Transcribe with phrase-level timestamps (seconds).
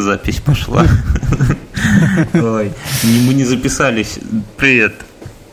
[0.00, 0.86] запись пошла.
[2.34, 2.72] Ой,
[3.04, 4.18] мы не записались.
[4.56, 4.94] Привет.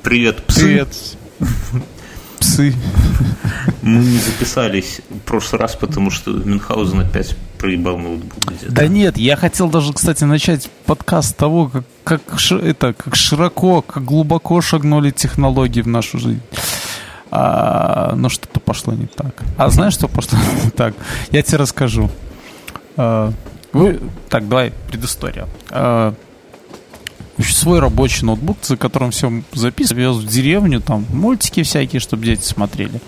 [0.03, 0.61] Привет, псы.
[0.61, 0.87] Привет.
[2.39, 2.73] Псы.
[3.81, 8.71] Мы не записались в прошлый раз, потому что Мюнхгаузен опять проебал ноутбук где-то.
[8.71, 13.81] Да нет, я хотел даже, кстати, начать подкаст с того, как, как, это, как широко,
[13.81, 16.41] как глубоко шагнули технологии в нашу жизнь.
[17.31, 19.43] А, но что-то пошло не так.
[19.57, 20.93] А знаешь, что пошло не так?
[21.31, 22.09] Я тебе расскажу.
[22.95, 23.33] А,
[23.77, 23.99] вы,
[24.29, 25.47] так, давай, предыстория.
[25.69, 26.13] А,
[27.43, 32.43] свой рабочий ноутбук, за которым все записывал, вез в деревню, там мультики всякие, чтобы дети
[32.43, 32.99] смотрели.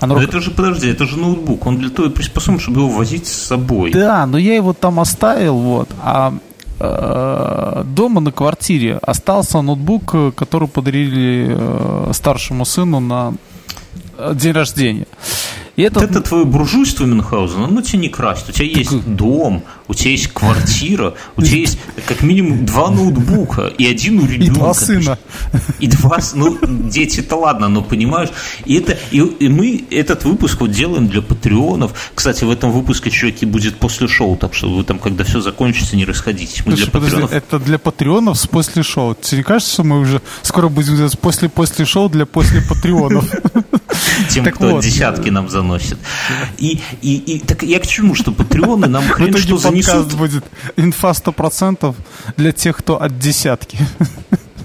[0.00, 0.24] А но рук...
[0.24, 3.92] это же, подожди, это же ноутбук, он для того приспособлен, чтобы его возить с собой.
[3.92, 6.34] Да, но я его там оставил, вот, а
[6.78, 13.34] э, дома на квартире остался ноутбук, который подарили э, старшему сыну на
[14.18, 15.06] э, день рождения.
[15.76, 16.00] И это...
[16.00, 18.50] Вот это твое буржуйство Мюнхгаузена, оно тебе не красит.
[18.50, 19.16] У тебя есть так...
[19.16, 24.26] дом, у тебя есть квартира, у тебя есть как минимум два ноутбука и один у
[24.26, 24.44] ребенка.
[24.44, 25.18] И два сына.
[25.80, 28.28] И два, ну, дети-то ладно, но понимаешь.
[28.66, 32.12] И, это, и, и мы этот выпуск вот делаем для патреонов.
[32.14, 35.96] Кстати, в этом выпуске, чуваки, будет после шоу, так что вы там, когда все закончится,
[35.96, 36.64] не расходитесь.
[36.64, 37.32] Мы Слушай, для подожди, патреонов...
[37.32, 39.16] это для патреонов с после шоу.
[39.20, 43.28] Тебе не кажется, что мы уже скоро будем делать после-после шоу для после патреонов?
[44.28, 45.98] Тем, кто десятки нам заносит.
[46.58, 50.14] И, и, и так я к чему, что патреоны нам хрен что занесут.
[50.14, 50.44] будет
[50.76, 51.94] инфа 100%
[52.36, 53.78] для тех, кто от десятки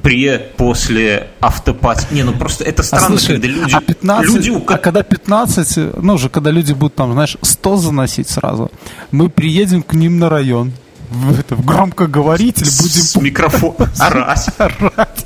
[0.06, 2.06] при после автопати.
[2.12, 3.74] Не, ну просто это а странно, а, слушай, когда люди...
[3.74, 4.64] А, 15, люди...
[4.68, 8.70] а когда 15, ну уже когда люди будут там, знаешь, 100 заносить сразу,
[9.10, 10.74] мы приедем к ним на район,
[11.10, 13.02] в, это, в громкоговоритель будем...
[13.02, 14.48] С микрофона орать.
[14.60, 15.26] орать.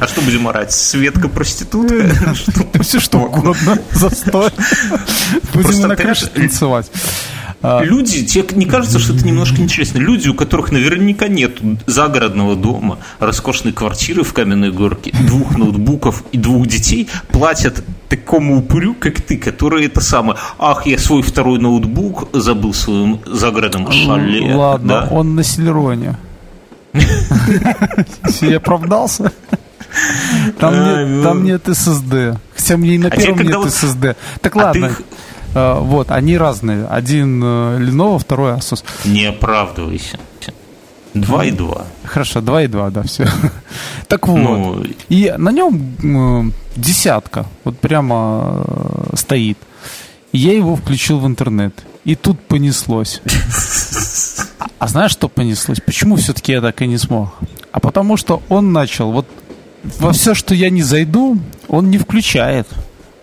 [0.00, 0.72] А что будем орать?
[0.72, 2.34] Светка проститутка?
[2.82, 3.78] Все что угодно.
[3.90, 4.50] Застой.
[5.54, 6.90] Будем на крыше танцевать.
[7.62, 9.98] А, люди, тебе не кажется, что это немножко интересно?
[9.98, 16.38] Люди, у которых наверняка нет загородного дома, роскошной квартиры в Каменной Горке, двух ноутбуков и
[16.38, 22.28] двух детей, платят такому упырю, как ты, который это самое, ах, я свой второй ноутбук
[22.32, 24.54] забыл своем загородном шале.
[24.54, 25.08] Ладно, да?
[25.10, 26.16] он на Селероне.
[28.40, 29.32] Я оправдался?
[30.58, 31.22] Там, а, нет, ну...
[31.22, 32.38] там нет SSD.
[32.54, 33.68] Хотя мне и на а первом нет вот...
[33.68, 34.16] SSD.
[34.40, 34.96] Так а ладно.
[35.56, 36.84] Uh, вот, они разные.
[36.84, 38.84] Один uh, Lenovo, второй Asus.
[39.06, 40.18] Не оправдывайся.
[41.14, 41.86] Два и два.
[42.04, 43.26] Хорошо, два и два, да, все.
[44.08, 44.36] так вот.
[44.36, 44.84] Ну...
[45.08, 47.46] И на нем э, десятка.
[47.64, 49.56] Вот прямо э, стоит.
[50.32, 51.72] Я его включил в интернет.
[52.04, 53.22] И тут понеслось.
[54.58, 55.80] а, а знаешь, что понеслось?
[55.80, 57.34] Почему все-таки я так и не смог?
[57.72, 59.26] А потому что он начал вот
[59.98, 61.38] во все, что я не зайду,
[61.68, 62.68] он не включает.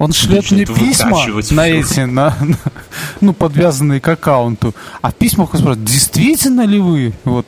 [0.04, 1.18] Он шлет мне письма
[1.52, 2.58] на эти, на, на,
[3.22, 4.76] ну, подвязанные к аккаунту.
[5.02, 7.14] А в письмах он спрашивает, действительно ли вы?
[7.24, 7.46] Вот.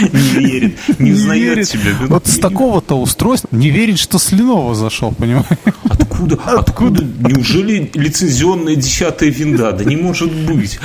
[0.00, 1.92] Не верит, не узнает тебя.
[2.08, 5.46] Вот с такого-то устройства не верит, что с Lenovo зашел, понимаешь?
[6.16, 6.38] Откуда?
[6.46, 7.04] Откуда?
[7.04, 9.72] Неужели лицензионная десятая винда?
[9.72, 10.78] Да не может быть.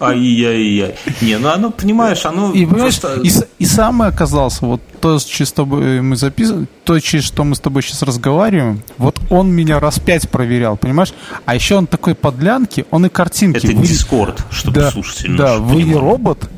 [0.00, 0.94] Ай-яй-яй.
[1.22, 2.52] Не, ну оно, понимаешь, оно...
[2.52, 3.20] И, просто...
[3.22, 7.60] и, и самое оказалось, вот то, с тобой мы записываем, то, через что мы с
[7.60, 11.14] тобой сейчас разговариваем, вот он меня раз пять проверял, понимаешь?
[11.46, 13.66] А еще он такой подлянки, он и картинки.
[13.66, 13.86] Это вы...
[13.86, 16.50] Дискорд, чтобы да, слушатели Да, вы не робот,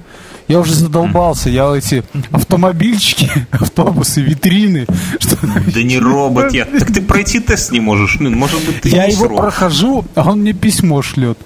[0.53, 4.87] я уже задолбался, я эти автомобильчики, автобусы, витрины.
[5.19, 5.39] Что...
[5.43, 6.67] Да не робот я.
[6.67, 8.21] Так ты пройти тест не можешь.
[8.21, 11.39] Может быть, ты Я его прохожу, а он мне письмо шлет.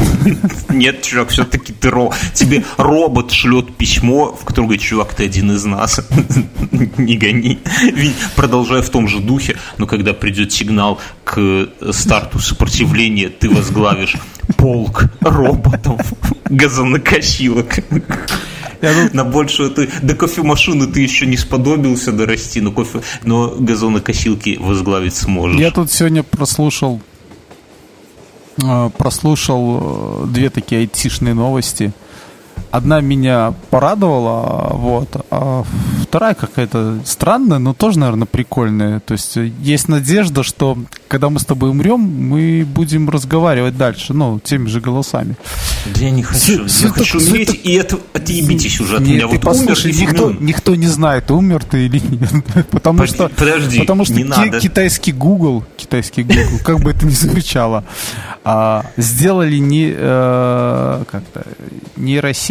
[0.68, 2.12] Нет, чувак, все-таки ты ро...
[2.34, 6.00] Тебе робот шлет письмо, в котором говорит, чувак, ты один из нас.
[6.96, 7.58] Не гони.
[8.36, 14.16] Продолжая в том же духе, но когда придет сигнал к старту сопротивления, ты возглавишь
[14.56, 16.00] полк роботов,
[16.44, 17.76] газонокосилок.
[18.80, 19.12] Тут...
[19.12, 25.14] На большую ты до кофемашины ты еще не сподобился дорасти, но кофе, но газонокосилки возглавить
[25.14, 25.60] сможешь.
[25.60, 27.11] Я тут сегодня прослушал Э,
[28.98, 31.92] прослушал э, две такие айтишные новости.
[32.70, 35.62] Одна меня порадовала, вот, а
[36.02, 39.00] вторая какая-то странная, но тоже, наверное, прикольная.
[39.00, 44.14] То есть э, есть надежда, что когда мы с тобой умрем, мы будем разговаривать дальше,
[44.14, 45.36] ну, теми же голосами.
[45.94, 46.66] Да я не хочу.
[46.66, 49.20] С, я хочу умереть, с, и это отъебитесь уже от нет, меня.
[49.28, 52.32] Ты вот послушай, никто, никто не знает, умер ты или нет.
[52.70, 54.60] Потому Под, что, подожди, потому что не ки- надо.
[54.60, 57.84] китайский Google, китайский Google, как бы это ни звучало,
[58.44, 61.44] а, сделали не, э, как-то
[61.96, 62.41] нейросеть,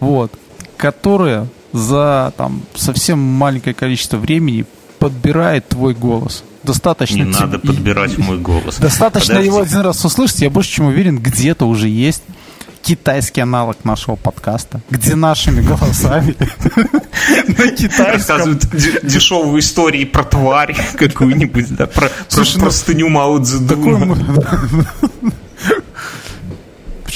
[0.00, 0.32] вот,
[0.76, 4.64] которая за там совсем маленькое количество времени
[4.98, 6.44] подбирает твой голос.
[6.62, 7.22] Достаточно.
[7.22, 7.58] Не тебе...
[7.58, 8.76] подбирать мой голос.
[8.78, 9.48] Достаточно Подожди.
[9.48, 12.22] его один раз услышать, я больше чем уверен, где-то уже есть
[12.82, 16.34] китайский аналог нашего подкаста, где нашими голосами
[17.48, 18.66] на китайском рассказывают
[19.02, 24.16] дешевые истории про тварь какую-нибудь, да, про ну, простыню Мао Цзэдуна.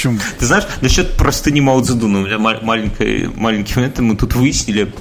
[0.02, 0.18] Почему?
[0.36, 4.92] Ты знаешь, насчет простыни Мао Цзэдуна, у меня маленький, маленький момент, мы тут выяснили,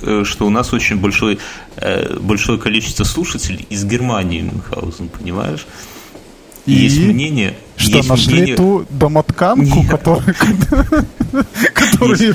[0.00, 1.36] э, что у нас очень большое,
[1.76, 5.66] э, большое количество слушателей из Германии, Мюнхгаузен, понимаешь?
[6.64, 7.58] И есть мнение...
[7.76, 8.56] Что, есть нашли мнение...
[8.56, 10.34] ту домотканку, которая...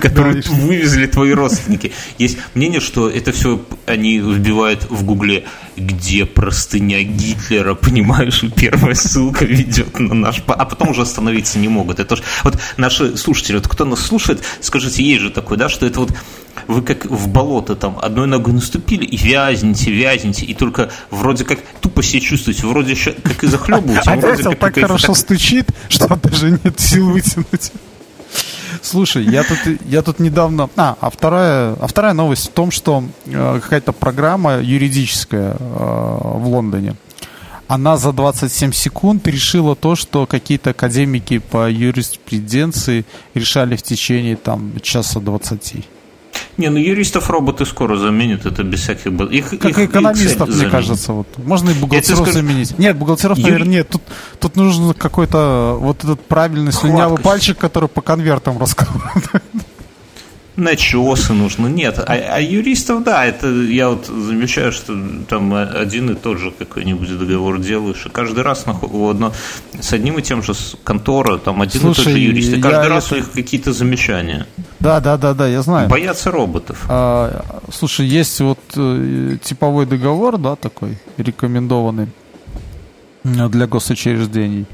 [0.00, 1.92] которую вывезли твои родственники.
[2.18, 5.44] Есть мнение, что это все они вбивают в гугле,
[5.76, 10.42] где простыня Гитлера, понимаешь, первая ссылка ведет на наш...
[10.46, 12.00] А потом уже остановиться не могут.
[12.00, 12.22] Это ж...
[12.42, 16.12] Вот наши слушатели, вот кто нас слушает, скажите, есть же такое, да, что это вот
[16.68, 21.58] вы как в болото там одной ногой наступили и вязнете, вязнете, и только вроде как
[21.80, 24.10] тупо себя чувствуете, вроде еще как и захлебываете.
[24.10, 27.72] А вроде как так хорошо стучит, что даже нет сил вытянуть.
[28.84, 30.68] Слушай, я тут, я тут недавно...
[30.76, 36.46] А, а вторая, а вторая новость в том, что э, какая-то программа юридическая э, в
[36.46, 36.94] Лондоне,
[37.66, 44.74] она за 27 секунд решила то, что какие-то академики по юриспруденции решали в течение там
[44.82, 45.88] часа 20.
[46.56, 49.06] Не, ну юристов роботы скоро заменят, это без всяких...
[49.06, 51.12] Их, как их, экономистов, их, мне кажется.
[51.12, 51.26] Вот.
[51.38, 52.32] Можно и бухгалтеров скажу...
[52.32, 52.78] заменить.
[52.78, 53.50] Нет, бухгалтеров, Юри...
[53.50, 53.88] наверное, нет.
[53.88, 54.02] Тут,
[54.38, 59.42] тут нужен какой-то вот этот правильный слюнявый пальчик, который по конвертам раскладывает
[60.56, 61.68] начесы нужны.
[61.68, 64.96] Нет, а, а юристов, да, это я вот замечаю, что
[65.28, 69.32] там один и тот же какой-нибудь договор делаешь, и каждый раз одно,
[69.80, 70.52] с одним и тем же
[70.84, 73.14] контора, там один Слушай, и тот же юрист, и каждый раз это...
[73.14, 74.46] у них какие-то замечания.
[74.80, 75.88] Да, да, да, да, я знаю.
[75.88, 76.84] Боятся роботов.
[76.88, 82.08] А, слушай, есть вот э, типовой договор, да, такой, рекомендованный
[83.24, 84.66] для госучреждений.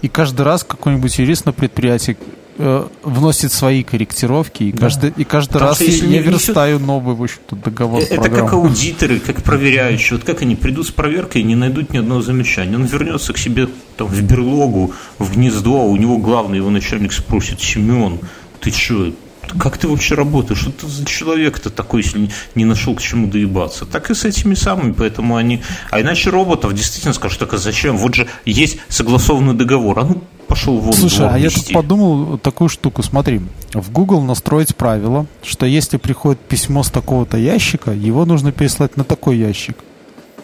[0.00, 2.16] И каждый раз какой-нибудь юрист на предприятии
[2.58, 4.78] э, вносит свои корректировки, и да.
[4.78, 6.86] каждый, и каждый Потому раз я, я верстаю несет...
[6.86, 8.02] новый, в общем-то, договор.
[8.02, 10.18] Это как аудиторы, как проверяющие.
[10.18, 12.76] Вот как они придут с проверкой и не найдут ни одного замечания.
[12.76, 17.12] Он вернется к себе там, в берлогу, в гнездо, а у него главный его начальник
[17.12, 18.20] спросит, Семен,
[18.60, 19.12] ты что,
[19.58, 20.60] как ты вообще работаешь?
[20.60, 23.84] Что ты за человек-то такой, если не нашел к чему доебаться?
[23.84, 25.62] Так и с этими самыми, поэтому они...
[25.90, 27.96] А иначе роботов действительно скажут, так а зачем?
[27.96, 29.98] Вот же есть согласованный договор.
[29.98, 30.22] А ну,
[30.52, 30.92] пошел вон.
[30.92, 33.02] Слушай, а я тут подумал такую штуку.
[33.02, 33.40] Смотри,
[33.72, 39.04] в Google настроить правило, что если приходит письмо с такого-то ящика, его нужно переслать на
[39.04, 39.78] такой ящик.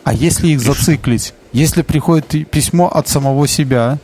[0.04, 1.34] А если их зациклить?
[1.52, 3.98] Если приходит письмо от самого себя,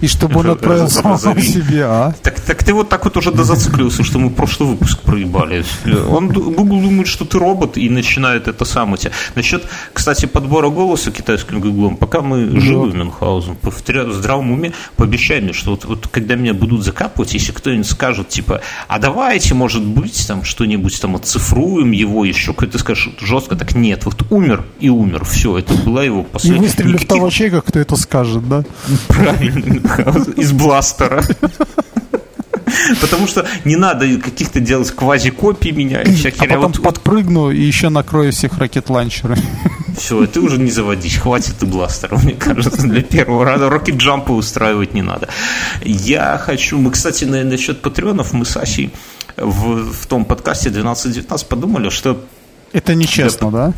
[0.00, 2.14] и чтобы он отправил самого себе, а?
[2.22, 5.64] Так, так ты вот так вот уже дозациклился, что мы прошлый выпуск проебали.
[6.08, 9.12] Он, Google думает, что ты робот, и начинает это самое тебя.
[9.34, 15.40] Насчет, кстати, подбора голоса китайским Гуглом, пока мы живы в Мюнхгаузен, в здравом уме, пообещай
[15.40, 19.84] мне, что вот, вот когда меня будут закапывать, если кто-нибудь скажет, типа, а давайте, может
[19.84, 24.88] быть, там что-нибудь там оцифруем его еще, ты скажешь жестко, так нет, вот умер и
[24.88, 26.58] умер, все, это была его последняя.
[26.58, 27.08] И выстрелили Никаких...
[27.08, 28.64] в того человека, кто это скажет, да?
[29.08, 29.85] Правильно
[30.36, 31.22] из бластера.
[33.00, 36.02] Потому что не надо каких-то делать квази-копий меня.
[36.38, 36.82] А потом вот...
[36.82, 39.36] подпрыгну и еще накрою всех ракет-ланчеры.
[39.96, 43.68] Все, ты уже не заводись, хватит и бластера, мне кажется, для первого раза.
[43.68, 45.28] Рокет-джампы устраивать не надо.
[45.82, 46.78] Я хочу...
[46.78, 48.92] Мы, кстати, на, насчет патреонов, мы с Асей
[49.36, 52.22] в, в том подкасте 12-19 подумали, что...
[52.72, 53.72] Это нечестно, да?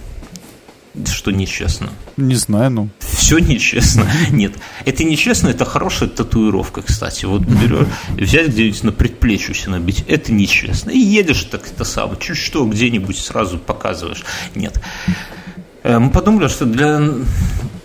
[1.07, 1.91] Что нечестно?
[2.17, 2.89] Не знаю, ну.
[3.01, 4.07] Все нечестно.
[4.31, 7.27] Нет, это нечестно, это хорошая татуировка, кстати.
[7.27, 10.91] Вот берешь, взять где-нибудь на предплечье себе набить, это нечестно.
[10.91, 14.25] И едешь так это самое, чуть что где-нибудь сразу показываешь.
[14.55, 14.81] Нет.
[15.83, 17.01] Э, мы подумали, что для...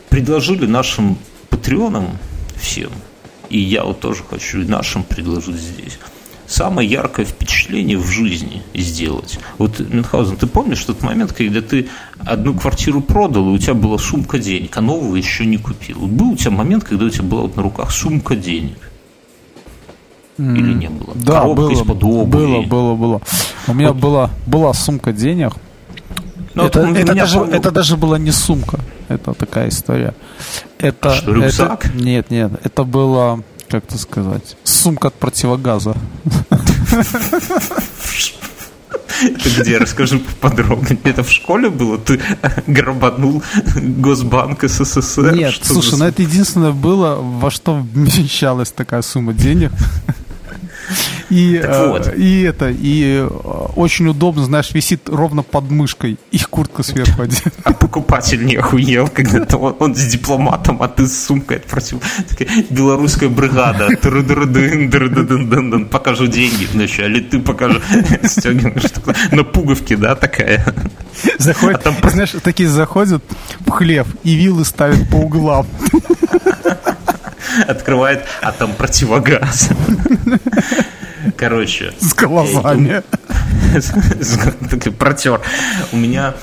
[0.10, 1.17] предложили нашим
[1.50, 2.17] патреонам
[2.60, 2.91] всем,
[3.50, 6.00] и я вот тоже хочу нашим предложить здесь,
[6.48, 9.40] самое яркое впечатление в жизни сделать.
[9.58, 11.88] Вот, Мюнхгаузен, ты помнишь тот момент, когда ты
[12.20, 16.00] одну квартиру продал, и у тебя была сумка денег, а нового еще не купил?
[16.00, 18.78] Вот был у тебя момент, когда у тебя была вот на руках сумка денег?
[20.38, 21.14] Или не было?
[21.16, 22.26] Да, Коробка было, из-под обуви.
[22.26, 23.22] Было, было, было.
[23.68, 24.02] У меня вот.
[24.02, 25.54] была, была сумка денег.
[26.56, 28.80] Но ну, это, вот это, даже, это даже была не сумка.
[29.10, 30.14] Это такая история.
[30.80, 31.86] Это, а что, рюкзак?
[31.86, 32.52] Это, нет, нет.
[32.64, 35.96] Это было как это сказать, сумка от противогаза.
[39.24, 39.80] Это где?
[39.80, 41.00] Расскажи поподробнее.
[41.03, 41.98] Это в школе было?
[41.98, 42.22] Ты
[42.68, 43.42] грабанул
[43.75, 45.34] Госбанк СССР?
[45.36, 49.72] Нет, что слушай, ну это единственное было, во что вмещалась такая сумма денег.
[51.30, 52.13] И, э, вот.
[52.16, 53.28] и это, и э,
[53.75, 57.52] очень удобно, знаешь, висит ровно под мышкой, и куртка сверху одета.
[57.63, 62.02] А покупатель не охуел, когда он, он с дипломатом, а ты с сумкой отпросил.
[62.30, 63.90] Такая белорусская бригада.
[65.90, 67.82] Покажу деньги вначале, ты покажи.
[68.24, 68.92] Стегиваешь
[69.32, 70.66] на пуговке, да, такая.
[71.40, 72.12] Заходит, а там...
[72.12, 73.24] знаешь, такие заходят
[73.66, 75.68] в хлев и вилы ставят по углам.
[77.67, 79.69] Открывает, а там противогаз.
[81.38, 81.93] Короче.
[82.00, 83.03] С глазами.
[85.00, 85.41] Протер.
[85.91, 86.33] У меня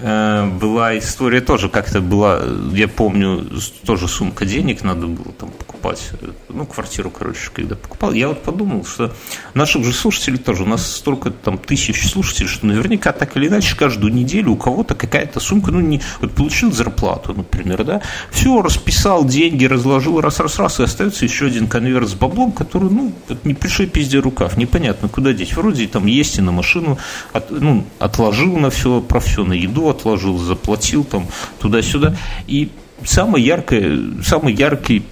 [0.00, 3.46] э, была история тоже как-то была, я помню,
[3.84, 6.10] тоже сумка денег надо было там покупать,
[6.48, 9.14] ну, квартиру, короче, когда покупал, я вот подумал, что
[9.54, 13.76] наших же слушателей тоже, у нас столько там тысяч слушателей, что наверняка так или иначе
[13.76, 19.24] каждую неделю у кого-то какая-то сумка, ну, не, вот получил зарплату, например, да, все, расписал
[19.24, 23.12] деньги, разложил раз-раз-раз, и остается еще один конверт с баблом, который, ну,
[23.44, 26.98] не пришей пизде рукав, непонятно, куда деть, вроде там есть и на машину,
[27.32, 31.26] от, ну, отложил на все, про все, на еду отложил, заплатил там
[31.60, 32.16] туда-сюда,
[32.46, 32.70] и
[33.04, 35.04] самый яркий, самый яркий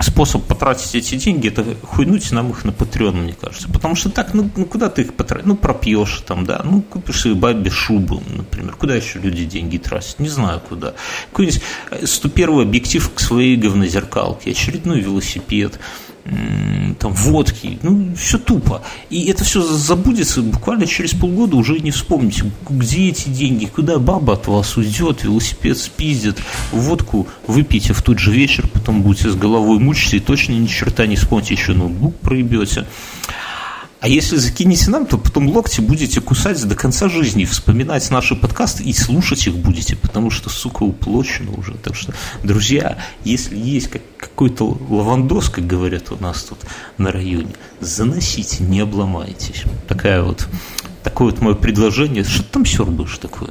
[0.00, 3.68] способ потратить эти деньги, это хуйнуть нам их на Patreon, мне кажется.
[3.68, 5.46] Потому что так, ну, ну куда ты их потратишь?
[5.46, 8.74] Ну, пропьешь там, да, ну, купишь себе бабе шубу, например.
[8.74, 10.18] Куда еще люди деньги тратят?
[10.18, 10.94] Не знаю куда.
[11.30, 11.62] Какой-нибудь
[12.04, 15.78] 101 объектив к своей говнозеркалке, очередной велосипед,
[16.98, 18.82] там, водки, ну, все тупо.
[19.10, 24.34] И это все забудется буквально через полгода, уже не вспомните, где эти деньги, куда баба
[24.34, 26.38] от вас уйдет, велосипед спиздит,
[26.72, 31.06] водку выпейте в тот же вечер, потом будете с головой мучиться и точно ни черта
[31.06, 32.86] не вспомните, еще ноутбук проебете.
[34.00, 38.82] А если закинете нам, то потом локти будете кусать до конца жизни, вспоминать наши подкасты
[38.82, 41.74] и слушать их будете, потому что, сука, уплочено уже.
[41.74, 46.58] Так что, друзья, если есть как, какой-то лавандос, как говорят у нас тут
[46.98, 49.62] на районе, заносите, не обломайтесь.
[49.88, 50.48] Такая вот,
[51.02, 52.24] такое вот мое предложение.
[52.24, 53.50] Что ты там сербаешь такое?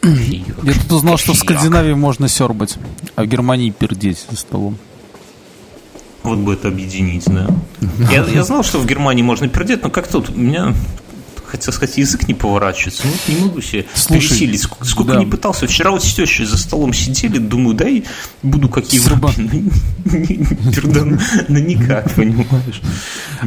[0.00, 0.52] Кофеек.
[0.62, 1.20] Я тут узнал, Кофеек.
[1.20, 2.76] что в Скандинавии можно сербать,
[3.14, 4.78] а в Германии пердеть за столом.
[6.22, 7.48] Вот бы это объединить, да.
[8.10, 10.74] Я, я знал, что в Германии можно пердеть, но как тут у меня
[11.52, 13.02] хотел сказать, язык не поворачивается.
[13.06, 14.62] Ну, не могу себе Слушай, пересилить.
[14.62, 15.18] Сколько, сколько да.
[15.18, 15.66] не пытался.
[15.66, 18.04] Вчера вот с тещей за столом сидели, думаю, дай
[18.42, 19.30] буду как Европа.
[19.36, 19.70] Ну,
[20.06, 22.80] ну, никак, понимаешь.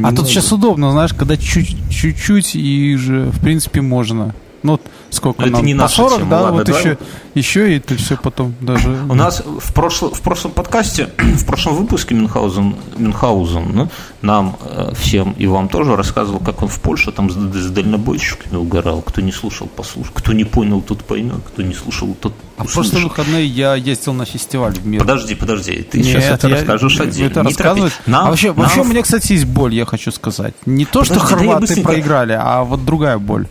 [0.00, 4.36] А тут сейчас удобно, знаешь, когда чуть-чуть и же, в принципе, можно.
[4.62, 4.80] Ну,
[5.10, 5.54] сколько Но нам?
[5.60, 6.42] Это не по 40, тема, да?
[6.42, 6.82] Ладно, вот давай.
[6.82, 6.98] еще,
[7.34, 8.90] еще и это все потом даже...
[9.08, 13.88] У нас в, прошло, в прошлом подкасте, в прошлом выпуске Мюнхгаузен, Мюнхгаузен ну,
[14.22, 18.56] нам э, всем и вам тоже рассказывал, как он в Польше там с, с дальнобойщиками
[18.56, 19.02] угорал.
[19.02, 20.12] Кто не слушал, послушал.
[20.14, 21.40] Кто не понял, тот поймет.
[21.46, 25.00] Кто не слушал, тот а в прошлые выходные я ездил на фестиваль в мир.
[25.00, 27.28] Подожди, подожди, ты Нет, сейчас это я, расскажешь отдельно.
[27.28, 27.92] Это рассказывать.
[28.06, 28.56] Нам, а вообще, нам...
[28.56, 30.54] вообще у меня, кстати, есть боль, я хочу сказать.
[30.64, 33.46] Не то, подожди, что хорваты да проиграли, а вот другая боль.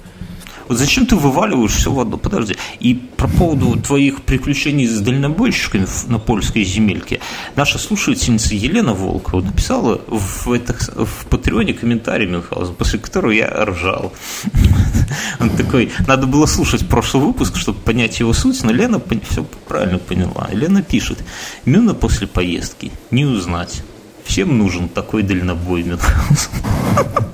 [0.67, 2.17] Вот зачем ты вываливаешь все в одно?
[2.17, 2.55] Подожди.
[2.79, 7.19] И про поводу твоих приключений с дальнобойщиками на польской земельке.
[7.55, 10.73] Наша слушательница Елена Волкова написала в, это,
[11.05, 14.13] в Патреоне комментарий Мюнхгаузен, после которого я ржал.
[15.39, 19.99] Он такой, надо было слушать прошлый выпуск, чтобы понять его суть, но Лена все правильно
[19.99, 20.49] поняла.
[20.51, 21.23] Лена пишет,
[21.65, 23.83] Мюна после поездки не узнать.
[24.23, 26.49] Всем нужен такой дальнобой Мюнхгаузен.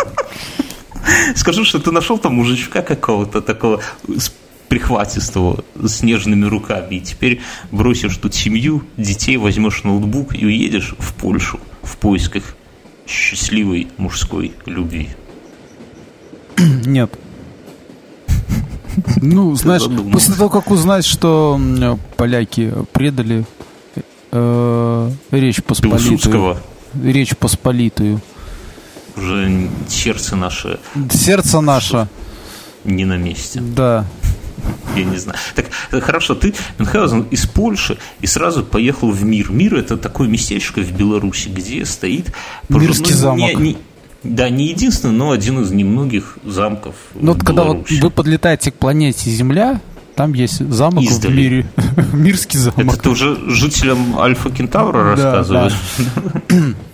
[1.35, 4.31] Скажу, что ты нашел там мужичка какого-то такого с
[4.67, 7.41] прихватистого, с нежными руками, и теперь
[7.71, 12.55] бросишь тут семью, детей, возьмешь ноутбук и уедешь в Польшу в поисках
[13.05, 15.09] счастливой мужской любви.
[16.85, 17.11] Нет.
[19.21, 21.59] Ну, знаешь, после того, как узнать, что
[22.17, 23.45] поляки предали
[24.31, 26.57] э, Речь Посполитую,
[27.01, 28.19] Речь Посполитую,
[29.15, 30.79] уже сердце наше...
[31.09, 32.07] Сердце наше.
[32.83, 33.61] Не на месте.
[33.61, 34.05] Да.
[34.95, 35.39] Я не знаю.
[35.55, 39.51] Так, хорошо, ты, Мюнхгаузен, из Польши и сразу поехал в Мир.
[39.51, 42.33] Мир– это такое местечко в Беларуси, где стоит...
[42.69, 43.53] Мирский ну, замок.
[43.55, 43.77] Не, не,
[44.23, 48.75] да, не единственный, но один из немногих замков Ну, вот когда вот вы подлетаете к
[48.75, 49.79] планете Земля,
[50.15, 51.31] там есть замок Издали.
[51.31, 51.65] в мире.
[52.13, 52.79] Мирский замок.
[52.79, 55.73] Это ты уже жителям Альфа Кентавра рассказываешь?
[56.49, 56.55] Да.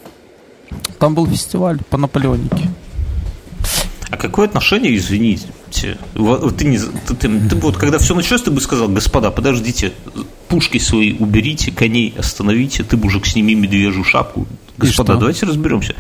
[1.00, 2.70] Там был фестиваль по Наполеонике.
[4.10, 8.62] А какое отношение, извините, ты не, ты, ты, ты вот когда все началось, ты бы
[8.62, 9.92] сказал, господа, подождите,
[10.48, 14.48] пушки свои уберите, коней остановите, ты, мужик, сними медвежью шапку.
[14.78, 15.96] Господа, давайте разберемся.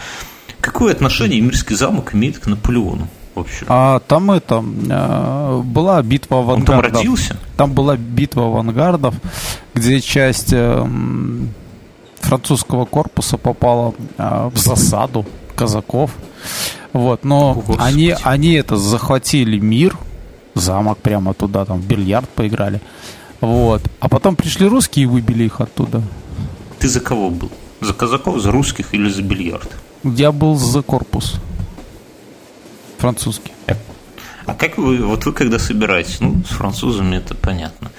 [0.62, 3.09] Какое отношение Мирский замок имеет к Наполеону?
[3.36, 3.65] Вообще?
[3.67, 6.77] А там это э, была битва авангардов.
[6.77, 7.38] Он там родился?
[7.55, 9.15] Там была битва авангардов,
[9.75, 10.88] где часть э,
[12.27, 16.12] французского корпуса попала э, в засаду казаков.
[16.93, 19.98] Вот, но О, они, они это захватили мир,
[20.53, 22.81] замок прямо туда, там, в бильярд поиграли.
[23.41, 23.81] Вот.
[24.00, 26.01] А потом пришли русские и выбили их оттуда.
[26.79, 27.51] Ты за кого был?
[27.81, 29.69] За казаков, за русских или за бильярд?
[30.03, 31.36] Я был за корпус.
[32.98, 33.51] Французский.
[34.46, 37.91] А как вы, вот вы когда собираетесь, ну, с французами это понятно.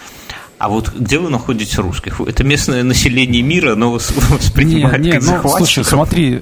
[0.59, 2.21] А вот где вы находите русских?
[2.21, 6.41] Это местное население мира, но вас воспринимает не, не, как ну, Слушай, смотри,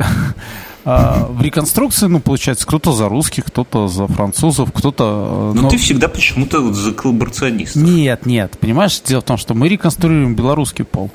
[0.87, 5.53] а, в реконструкции, ну, получается, кто-то за русских, кто-то за французов, кто-то...
[5.53, 7.83] Э, но, но ты всегда почему-то за коллаборационистов.
[7.83, 11.13] Нет, нет, понимаешь, дело в том, что мы реконструируем белорусский полк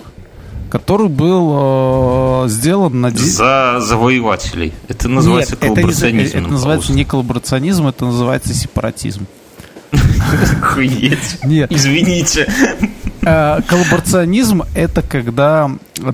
[0.69, 3.09] который был э, сделан на...
[3.11, 4.71] За завоевателей.
[4.87, 6.27] Это называется Нет, коллаборационизм.
[6.27, 9.27] Это, не, это называется не коллаборационизм, это называется сепаратизм.
[10.61, 11.43] Охуеть.
[11.43, 11.71] Нет.
[11.71, 12.47] Извините.
[13.23, 15.69] Э, коллаборационизм– это когда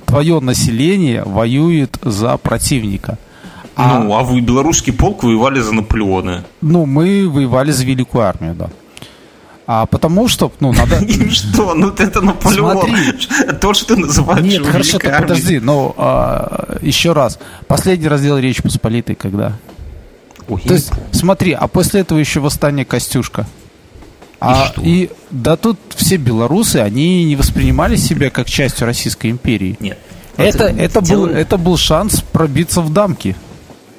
[0.06, 3.18] твое население воюет за противника.
[3.76, 6.44] А, ну, а вы, белорусский полк, воевали за Наполеона.
[6.60, 8.70] Ну, мы воевали за Великую армию, да.
[9.68, 10.98] А потому что, ну, надо...
[11.30, 11.74] Что?
[11.74, 12.88] Ну, это Наполеон.
[12.88, 13.12] Смотри.
[13.60, 17.38] То, что ты называешь Нет, хорошо, так подожди, но а, еще раз.
[17.68, 19.52] Последний раздел Речи Посполитой когда?
[20.48, 23.46] Ой, То есть, смотри, а после этого еще восстание Костюшка.
[24.40, 24.82] А, и, что?
[24.82, 29.76] и да тут все белорусы, они не воспринимали себя как частью Российской империи.
[29.80, 29.98] Нет.
[30.36, 33.36] Это, это, это, был, это был шанс пробиться в дамки.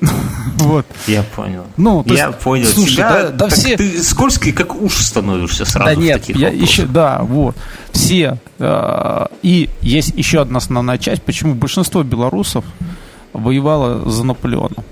[0.60, 0.86] Вот.
[1.08, 1.64] Я понял.
[1.78, 2.66] Ну, я есть, понял.
[2.66, 3.78] Слушай, Тебя, да, да все...
[3.78, 7.56] Ты скользкий, как уж становишься сразу да нет, в таких я еще, Да, вот.
[7.94, 8.38] Все.
[8.58, 12.66] Э, и есть еще одна основная часть, почему большинство белорусов
[13.32, 14.84] воевало за Наполеона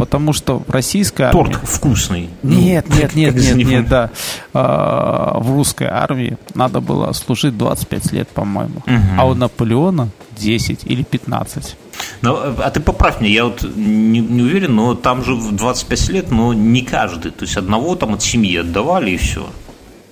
[0.00, 1.44] потому что российская армия...
[1.44, 2.30] Торт вкусный.
[2.42, 4.10] Нет, ну, нет, нет, нет, нет, да.
[4.54, 8.76] А, в русской армии надо было служить 25 лет, по-моему.
[8.86, 9.18] Угу.
[9.18, 11.76] А у Наполеона 10 или 15.
[12.22, 16.08] Ну, а ты поправь меня, я вот не, не уверен, но там же в 25
[16.08, 17.30] лет, но не каждый.
[17.30, 19.50] То есть одного там от семьи отдавали и все.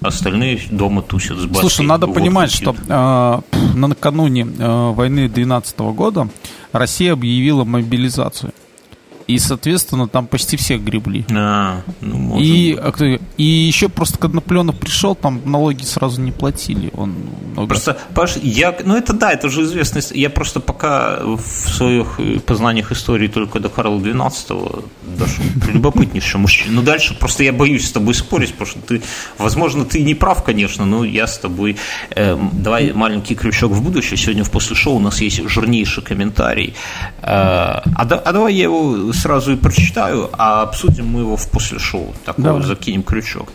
[0.02, 1.62] Остальные дома тусят с баской.
[1.62, 3.40] Слушай, надо вот понимать, что э,
[3.74, 6.28] накануне э, войны 2012 года
[6.72, 8.52] Россия объявила мобилизацию.
[9.28, 11.26] И, соответственно, там почти всех гребли.
[11.30, 13.20] А, ну, и, быть.
[13.36, 16.90] и еще просто, когда Наполеонов пришел, там налоги сразу не платили.
[16.96, 17.14] Он
[17.52, 17.68] много...
[17.68, 20.00] Просто, Паш, я, ну это да, это уже известно.
[20.14, 24.88] Я просто пока в своих познаниях истории только до Карла XII
[25.18, 25.44] дошел.
[25.74, 26.76] Любопытнейший мужчина.
[26.76, 29.02] Но дальше просто я боюсь с тобой спорить, потому что ты,
[29.36, 31.76] возможно, ты не прав, конечно, но я с тобой...
[32.16, 34.16] Э, давай маленький крючок в будущее.
[34.16, 36.74] Сегодня в после шоу у нас есть жирнейший комментарий.
[37.20, 41.48] Э, а, да, а давай я его сразу и прочитаю, а обсудим мы его в
[41.48, 42.14] после шоу.
[42.24, 42.62] Такой Давай.
[42.62, 43.48] закинем крючок.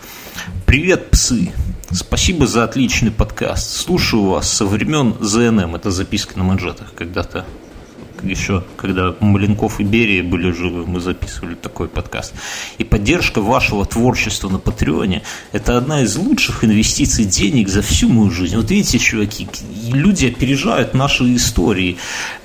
[0.66, 1.52] Привет, псы!
[1.90, 3.70] Спасибо за отличный подкаст.
[3.76, 5.74] Слушаю вас со времен ЗНМ.
[5.74, 7.44] Это записка на манжетах когда-то
[8.30, 12.34] еще, когда Маленков и Берия были живы, мы записывали такой подкаст.
[12.78, 18.30] И поддержка вашего творчества на Патреоне– это одна из лучших инвестиций денег за всю мою
[18.30, 18.56] жизнь.
[18.56, 19.48] Вот видите, чуваки,
[19.92, 21.96] люди опережают наши истории,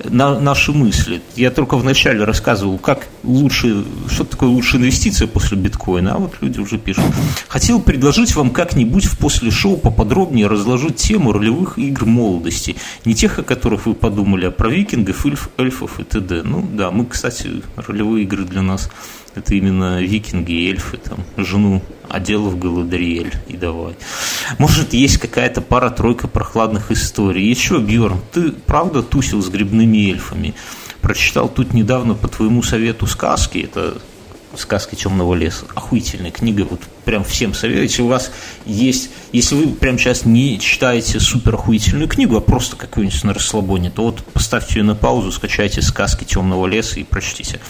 [0.04, 1.22] на, наши мысли.
[1.36, 6.58] Я только вначале рассказывал, как лучше, что такое лучшая инвестиция после биткоина, а вот люди
[6.60, 7.04] уже пишут.
[7.48, 12.76] Хотел предложить вам как-нибудь в после шоу поподробнее разложить тему ролевых игр молодости.
[13.04, 16.42] Не тех, о которых вы подумали, а про викингов, эльф, эльфов и т.д.
[16.42, 18.90] Ну да, мы, кстати, ролевые игры для нас
[19.36, 23.94] это именно викинги и эльфы, там, жену одел в Галадриэль и давай.
[24.58, 27.48] Может, есть какая-то пара-тройка прохладных историй.
[27.48, 30.54] Еще, Бьорн, ты правда тусил с грибными эльфами?
[31.00, 33.98] Прочитал тут недавно по твоему совету сказки, это
[34.56, 35.66] сказки темного леса.
[35.74, 37.84] Охуительная книга, вот прям всем советую.
[37.84, 38.30] Если у вас
[38.66, 43.90] есть, если вы прямо сейчас не читаете супер охуительную книгу, а просто какую-нибудь на расслабоне,
[43.90, 47.60] то вот поставьте ее на паузу, скачайте сказки темного леса и прочтите.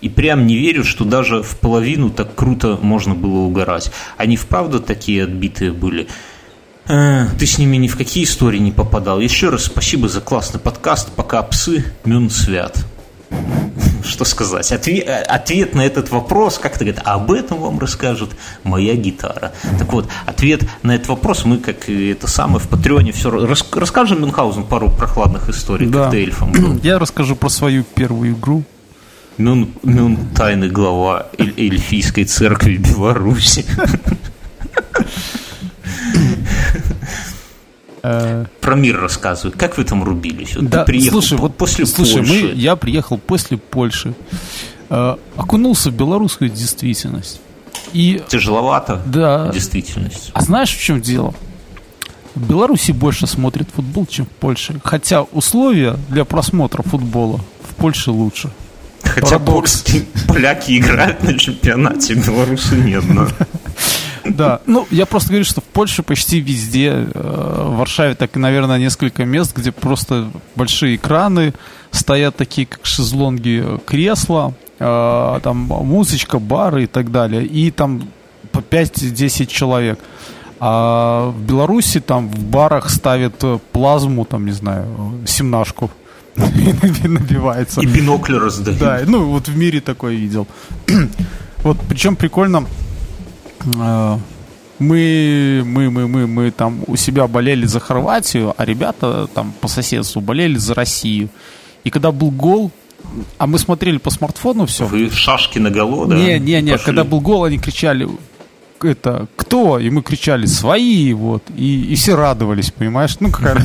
[0.00, 3.90] И прям не верю, что даже в половину так круто можно было угорать.
[4.16, 6.08] Они вправду такие отбитые были.
[6.88, 9.20] А, ты с ними ни в какие истории не попадал.
[9.20, 11.10] Еще раз спасибо за классный подкаст.
[11.12, 12.84] Пока псы, мюн свят
[14.04, 14.72] что сказать?
[14.72, 18.30] Ответ, ответ на этот вопрос, как-то говорит, а об этом вам расскажет
[18.64, 19.52] моя гитара.
[19.78, 24.20] Так вот, ответ на этот вопрос мы, как это самое, в Патреоне все рас, расскажем
[24.20, 26.04] Мюнхгаузен пару прохладных историй, да.
[26.04, 26.78] как ты эльфом был.
[26.82, 28.64] Я расскажу про свою первую игру.
[29.38, 33.66] Мюн, Мюн тайный глава эль, эльфийской церкви Беларуси.
[38.02, 39.52] Э, Про мир рассказывай.
[39.52, 40.56] Как вы там рубились?
[40.56, 42.32] Вот да, слушай, вот после слушай, Польши.
[42.32, 44.14] Мы, я приехал после Польши,
[44.90, 47.40] э, окунулся в белорусскую действительность.
[47.92, 49.02] И, Тяжеловато.
[49.06, 49.50] Да.
[49.52, 50.30] Действительность.
[50.32, 51.34] А знаешь, в чем дело?
[52.34, 54.78] В Беларуси больше смотрят футбол, чем в Польше.
[54.84, 58.50] Хотя условия для просмотра футбола в Польше лучше.
[59.02, 63.28] Хотя польские поляки играют на чемпионате, белорусы нет, но...
[64.30, 68.78] Да, ну я просто говорю, что в Польше почти везде, э, в Варшаве так, наверное,
[68.78, 71.52] несколько мест, где просто большие экраны,
[71.90, 78.08] стоят такие, как шезлонги, кресла, э, там музычка, бары и так далее, и там
[78.52, 79.98] по 5-10 человек.
[80.58, 84.86] А в Беларуси там в барах ставят плазму, там, не знаю,
[85.26, 85.90] семнашку
[86.36, 87.80] и набивается.
[87.80, 88.78] И бинокли раздают.
[88.78, 90.46] Да, ну вот в мире такое видел.
[91.62, 92.85] вот причем прикольно, э,
[93.66, 99.68] мы, мы, мы, мы, мы там у себя болели за Хорватию, а ребята там по
[99.68, 101.28] соседству болели за Россию.
[101.84, 102.70] И когда был гол,
[103.38, 104.86] а мы смотрели по смартфону все.
[104.86, 106.16] Вы шашки на голо, да?
[106.16, 106.72] Не, не, не.
[106.72, 106.86] Пошли.
[106.86, 108.08] Когда был гол, они кричали,
[108.82, 109.78] это, кто?
[109.78, 111.42] И мы кричали, свои, вот.
[111.56, 113.16] И, и все радовались, понимаешь?
[113.20, 113.62] Ну, какая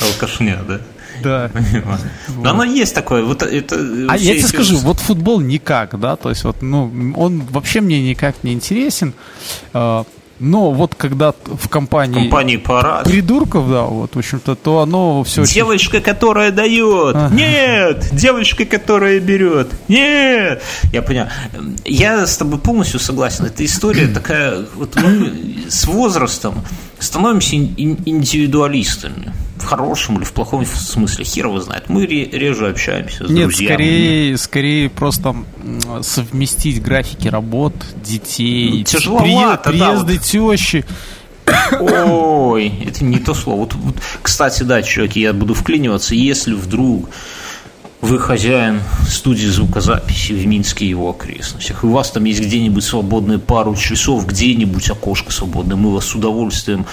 [0.00, 0.80] Алкашня, да?
[1.22, 1.50] Да.
[2.36, 3.22] Но оно есть такое.
[3.22, 3.76] Вот это,
[4.08, 8.02] а я тебе скажу, вот футбол никак, да, то есть вот, ну, он вообще мне
[8.08, 9.14] никак не интересен.
[9.72, 10.04] А,
[10.38, 12.14] но вот когда в компании...
[12.14, 13.04] компании парад.
[13.04, 15.44] Придурков, да, вот, в общем-то, то оно все...
[15.44, 16.04] Девочка, очень...
[16.04, 17.14] которая дает.
[17.14, 17.30] А.
[17.32, 18.08] Нет!
[18.10, 19.70] Девочка, которая берет.
[19.86, 20.60] Нет!
[20.92, 21.26] Я понял.
[21.84, 23.44] Я с тобой полностью согласен.
[23.44, 24.66] Эта история такая...
[24.74, 26.64] Вот мы с возрастом
[27.02, 29.32] становимся индивидуалистами.
[29.56, 31.88] В хорошем или в плохом смысле, хер его знает.
[31.88, 33.74] Мы реже общаемся с Нет, друзьями.
[33.74, 35.36] скорее, скорее просто
[36.02, 40.84] совместить графики работ, детей, ну, тяжеловато, приезды да, тещи.
[41.80, 43.60] Ой, это не то слово.
[43.60, 47.08] Вот, вот, кстати, да, чуваки, я буду вклиниваться, если вдруг
[48.02, 52.84] вы хозяин студии звукозаписи в Минске и его окрестностях, и у вас там есть где-нибудь
[52.84, 56.84] свободные пару часов, где-нибудь окошко свободное, мы вас с удовольствием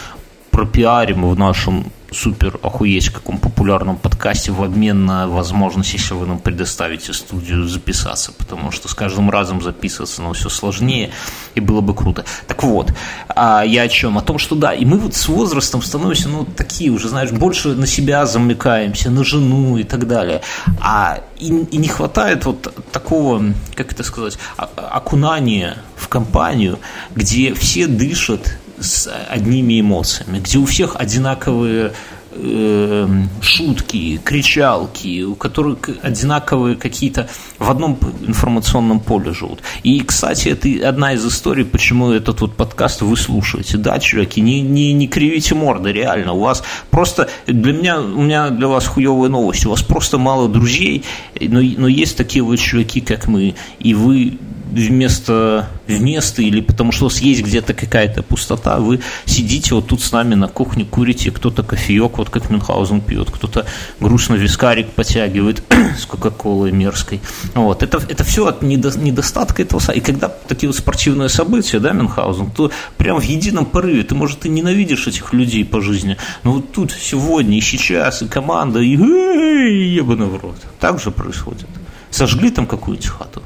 [0.52, 6.40] пропиарим в нашем супер охуеть каком популярном подкасте в обмен на возможность, если вы нам
[6.40, 11.12] предоставите студию, записаться, потому что с каждым разом записываться, но все сложнее,
[11.56, 12.26] и было бы круто.
[12.48, 12.94] Так вот,
[13.30, 14.18] а я о чем?
[14.18, 17.70] О том, что да, и мы вот с возрастом становимся, ну, такие уже, знаешь, больше
[17.70, 20.42] на себя замыкаемся, на жену и так далее.
[20.80, 23.44] А и, и не хватает вот такого,
[23.76, 26.80] как это сказать, окунания в компанию,
[27.16, 31.94] где все дышат с одними эмоциями, где у всех одинаковые
[32.32, 33.08] э,
[33.42, 39.62] шутки, кричалки, у которых одинаковые какие-то в одном информационном поле живут.
[39.84, 43.78] И, кстати, это одна из историй, почему этот вот подкаст вы слушаете.
[43.78, 46.34] Да, чуваки, не, не, не кривите морды, реально.
[46.34, 49.66] У вас просто, для меня, у меня для вас хуевая новость.
[49.66, 51.04] У вас просто мало друзей,
[51.40, 54.38] но, но есть такие вот чуваки, как мы, и вы
[54.72, 60.02] вместо, вместо или потому что у вас есть где-то какая-то пустота, вы сидите вот тут
[60.02, 63.66] с нами на кухне, курите, кто-то кофеек, вот как Мюнхгаузен пьет, кто-то
[64.00, 65.64] грустно вискарик потягивает
[66.00, 67.22] с кока-колой мерзкой.
[67.54, 67.84] Вот.
[67.84, 69.80] Это, это все от недостатка этого.
[69.92, 74.46] И когда такие вот спортивные события, да, Мюнхгаузен, то прям в едином порыве ты, может,
[74.46, 78.96] и ненавидишь этих людей по жизни, но вот тут сегодня и сейчас, и команда, и
[78.96, 80.58] ебаный в рот.
[80.80, 81.68] Так же происходит.
[82.12, 83.42] Сожгли там какую-нибудь хату.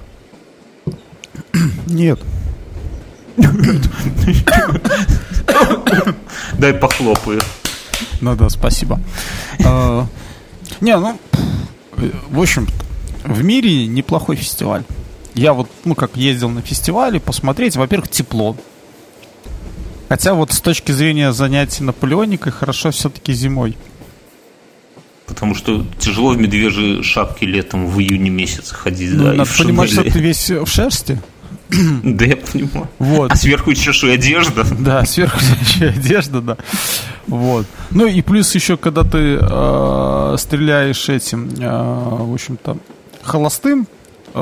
[1.88, 2.20] Нет.
[6.58, 7.42] Дай похлопаю.
[8.22, 9.00] Ну да, спасибо.
[9.66, 10.08] А,
[10.82, 11.20] не, ну,
[12.30, 12.68] в общем,
[13.24, 14.84] в мире неплохой фестиваль.
[15.34, 18.56] Я вот, ну, как ездил на фестивале, посмотреть, во-первых, тепло.
[20.10, 23.76] Хотя вот с точки зрения занятий наполеоникой хорошо все-таки зимой.
[25.26, 29.12] Потому что тяжело в медвежьей шапке летом в июне месяце ходить.
[29.14, 31.20] Ну, да, надо понимать, что ты весь в шерсти.
[32.04, 32.90] Да, я понимаю.
[33.00, 33.32] Вот.
[33.32, 34.66] А сверху еще одежда?
[34.80, 36.58] Да, сверху еще одежда, да.
[37.28, 37.66] Вот.
[37.92, 42.78] Ну и плюс еще, когда ты э, стреляешь этим, э, в общем-то,
[43.22, 43.88] холостым,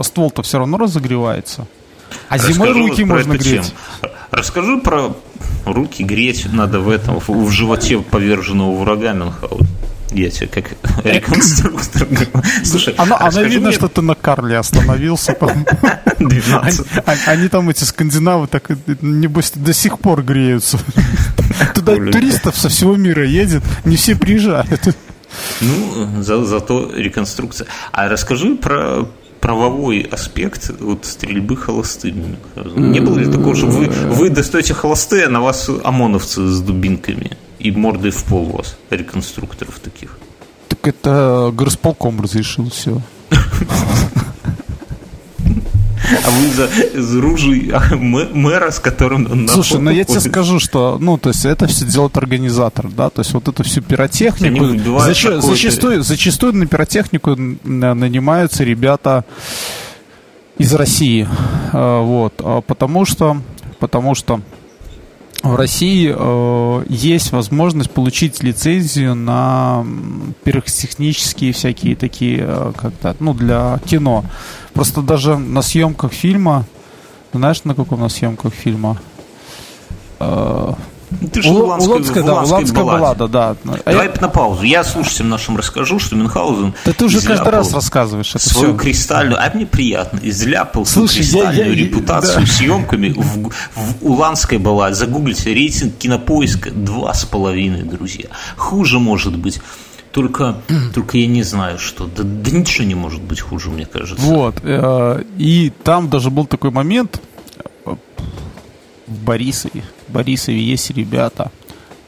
[0.01, 1.67] ствол-то все равно разогревается.
[2.29, 3.73] А зимой Расскажу руки можно греть.
[4.01, 4.13] Тему.
[4.31, 5.15] Расскажу про
[5.65, 9.67] руки греть надо в этом, в, в животе поверженного врага Мюнхгаузена.
[10.11, 10.65] Я тебе как
[11.05, 12.07] реконструктор
[12.63, 13.77] Слушай, она, а она видно, мне...
[13.77, 15.37] что ты на Карле остановился.
[16.19, 16.85] 12.
[17.05, 18.69] Они, они там, эти скандинавы, так,
[19.01, 20.79] небось, до сих пор греются.
[21.73, 24.95] Туда туристов со всего мира едет, не все приезжают.
[25.61, 27.67] Ну, за, зато реконструкция.
[27.93, 29.07] А расскажи про
[29.39, 32.37] правовой аспект вот стрельбы холостыми.
[32.75, 37.37] Не было ли такого, что вы, вы достаете холостые, а на вас ОМОНовцы с дубинками?
[37.61, 40.17] И мордой в пол у вас, реконструкторов таких.
[40.67, 43.01] Так это горосполком разрешил все.
[46.25, 46.69] А вы за,
[47.01, 47.71] за ружей
[48.33, 51.85] мэра, с которым он Слушай, ну я тебе скажу, что, ну, то есть это все
[51.85, 54.99] делает организатор, да, то есть вот эту всю пиротехнику.
[54.99, 59.23] Зач, зачастую, зачастую на пиротехнику нанимаются ребята
[60.57, 61.27] из России,
[61.71, 63.37] э, вот, а потому что,
[63.79, 64.41] потому что
[65.43, 69.85] в России э, есть возможность получить лицензию на
[70.43, 74.23] пиротехнические всякие такие, э, как-то, ну, для кино.
[74.73, 76.65] Просто даже на съемках фильма,
[77.33, 79.01] знаешь, на каком на съемках фильма?
[80.19, 80.73] Э,
[81.31, 83.55] ты же Уланская, Уланская, да, Уланская баллада, да.
[83.85, 84.63] Давай а на паузу.
[84.63, 88.77] Я слушателям нашим расскажу, что Мюнхгаузен Да ты уже каждый раз рассказываешь это Свою все.
[88.77, 92.51] кристальную, а мне приятно, изляпал свою кристальную я, я, репутацию да.
[92.51, 94.95] съемками в, в Уланской балладе.
[94.95, 98.27] Загуглите рейтинг кинопоиска два с половиной, друзья.
[98.57, 99.59] Хуже может быть.
[100.11, 100.57] Только,
[100.93, 102.05] только я не знаю, что.
[102.05, 104.23] Да, да ничего не может быть хуже, мне кажется.
[104.25, 104.55] Вот.
[104.61, 107.21] Э, и там даже был такой момент
[109.11, 111.51] в Борисове, Борисове есть ребята,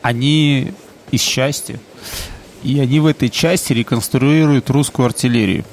[0.01, 0.71] они
[1.11, 1.79] из части,
[2.63, 5.65] и они в этой части реконструируют русскую артиллерию.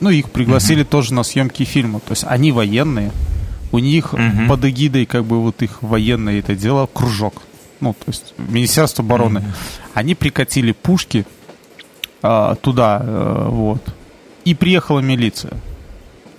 [0.00, 0.88] Ну, их пригласили mm-hmm.
[0.88, 2.00] тоже на съемки фильма.
[2.00, 3.12] То есть они военные,
[3.70, 4.48] у них mm-hmm.
[4.48, 7.42] под эгидой как бы вот их военное это дело кружок.
[7.80, 9.40] Ну, то есть Министерство обороны.
[9.40, 9.90] Mm-hmm.
[9.94, 11.26] Они прикатили пушки
[12.22, 13.82] а, туда, а, вот.
[14.46, 15.52] И приехала милиция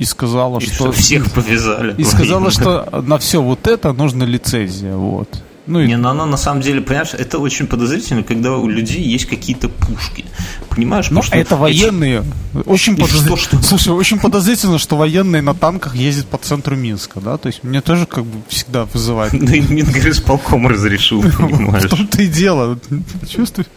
[0.01, 0.91] и сказала, и что...
[0.91, 1.93] Всех повязали.
[1.95, 5.29] И сказала, что на все вот это нужна лицензия, вот.
[5.67, 9.27] Ну, не, но оно на самом деле, понимаешь, это очень подозрительно, когда у людей есть
[9.27, 10.25] какие-то пушки.
[10.73, 11.09] Понимаешь?
[11.11, 12.23] Ну, что это военные.
[12.53, 12.67] Эти...
[12.67, 13.37] Очень подозрительно.
[13.37, 13.63] Что, что...
[13.63, 17.37] Слушай, очень подозрительно, что военные на танках ездят по центру Минска, да?
[17.37, 19.33] То есть мне тоже как бы всегда вызывает.
[19.37, 21.83] Да и Мингорисполком разрешил, понимаешь.
[21.83, 22.79] В том-то и дело.
[23.27, 23.67] Чувствуешь?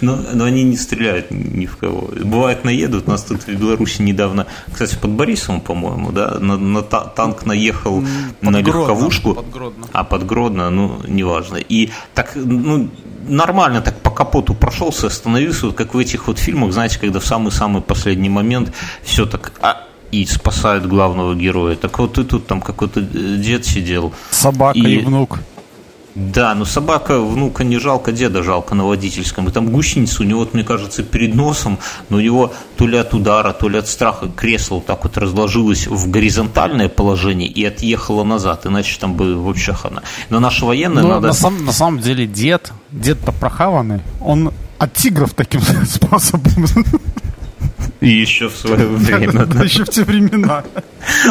[0.00, 2.10] Но, но они не стреляют ни в кого.
[2.22, 3.08] Бывает, наедут.
[3.08, 8.04] У нас тут в Беларуси недавно, кстати, под Борисовым, по-моему, да, на, на танк наехал
[8.40, 9.34] под на Гродно, легковушку.
[9.34, 9.86] Под Гродно.
[9.92, 11.56] А, под Гродно, ну, неважно.
[11.56, 12.88] И так, ну,
[13.28, 17.26] нормально так по капоту прошелся, остановился, вот как в этих вот фильмах, знаете, когда в
[17.26, 19.52] самый-самый последний момент все так...
[19.60, 21.74] А, и спасают главного героя.
[21.74, 24.12] Так вот и тут там какой-то дед сидел.
[24.30, 25.40] Собака и, и внук.
[26.14, 29.48] Да, но собака, внука не жалко, деда жалко на водительском.
[29.48, 32.96] И там гусеница у него, вот, мне кажется, перед носом, но у него то ли
[32.96, 37.64] от удара, то ли от страха кресло вот так вот разложилось в горизонтальное положение и
[37.64, 40.02] отъехало назад, иначе там бы вообще хана.
[40.30, 41.28] Но наши военные но надо...
[41.28, 46.66] На, сам, на самом деле дед, дед-то прохаванный, он от тигров таким способом
[48.04, 49.46] и еще в свое время.
[49.46, 50.62] Да, еще в те времена.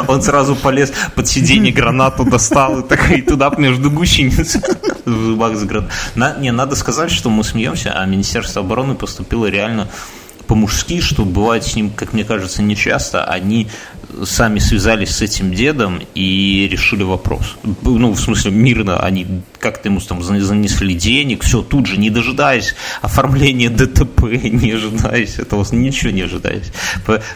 [0.08, 4.58] Он сразу полез под сиденье, гранату достал и, так, и туда между гусениц
[5.06, 5.92] в зубах с гранат.
[6.40, 9.88] Не, надо сказать, что мы смеемся, а Министерство обороны поступило реально
[10.48, 13.68] по-мужски, что бывает с ним, как мне кажется, нечасто, они
[14.26, 17.58] сами связались с этим дедом и решили вопрос.
[17.84, 22.76] Ну, в смысле, мирно они как-то ему там занесли денег, все, тут же, не дожидаясь
[23.02, 26.72] оформления ДТП, не ожидаясь этого, ничего не ожидаясь.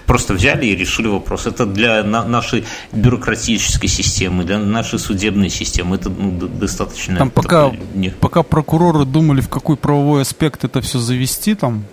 [0.05, 1.47] Просто взяли и решили вопрос.
[1.47, 7.17] Это для нашей бюрократической системы, для нашей судебной системы, это ну, достаточно...
[7.17, 8.09] Там пока, не...
[8.09, 11.85] пока прокуроры думали, в какой правовой аспект это все завести, там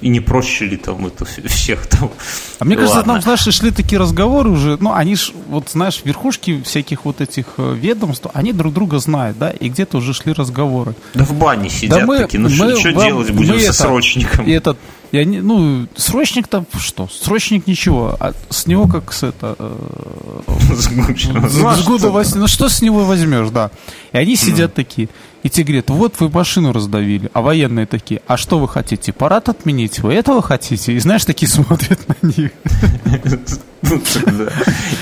[0.00, 2.10] и не проще ли там это всех там?
[2.58, 6.62] А мне кажется, там, знаешь, шли такие разговоры уже, ну, они ж, вот, знаешь, верхушки
[6.62, 10.94] всяких вот этих э, ведомств, они друг друга знают, да, и где-то уже шли разговоры.
[11.14, 13.72] Да в бане сидят да мы, такие, ну, мы, что, делать будем мы со это,
[13.72, 14.46] срочником?
[14.46, 14.78] И этот,
[15.12, 17.08] я не, ну, срочник-то что?
[17.08, 19.56] Срочник ничего, а с него как с это...
[19.58, 20.42] Э,
[20.74, 23.70] с года ну что с него возьмешь, да.
[24.12, 25.08] И они сидят такие,
[25.42, 29.48] и те говорят, вот вы машину раздавили, а военные такие, а что вы хотите, парад
[29.48, 30.92] отменить, вы этого хотите?
[30.92, 32.50] И знаешь, такие смотрят на них.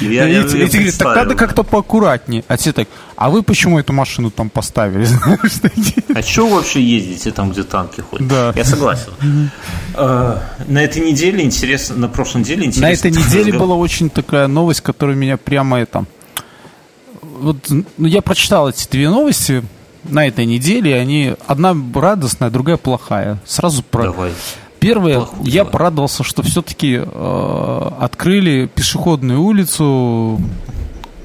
[0.00, 2.44] И эти говорят, так надо как-то поаккуратнее.
[2.48, 5.08] А те так, а вы почему эту машину там поставили?
[6.14, 8.26] А что вообще ездите там, где танки ходят?
[8.26, 8.52] Да.
[8.56, 9.12] Я согласен.
[9.94, 12.88] А, на этой неделе интересно, на прошлой неделе интересно.
[12.88, 16.06] На этой неделе была очень такая новость, которая меня прямо это...
[17.22, 19.62] Вот, ну, я прочитал эти две новости,
[20.08, 23.38] на этой неделе, они одна радостная, другая плохая.
[23.44, 24.04] Сразу про...
[24.04, 24.32] Давай.
[24.78, 25.72] Первое, Плохую я давай.
[25.72, 30.38] порадовался, что все-таки э, открыли пешеходную улицу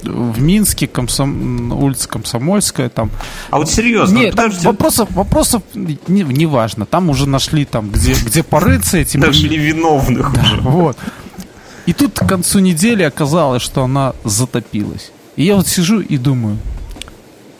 [0.04, 1.72] в Минске, Комсом...
[1.72, 3.12] улица Комсомольская, там.
[3.50, 4.17] А вот серьезно?
[4.17, 6.86] Нет, там вопросов, вопросов не, не важно.
[6.86, 9.17] Там уже нашли, там, где, где порыться эти...
[9.17, 10.62] Нашли виновных да, уже.
[10.62, 10.98] Вот.
[11.86, 15.12] И тут к концу недели оказалось, что она затопилась.
[15.36, 16.58] И я вот сижу и думаю,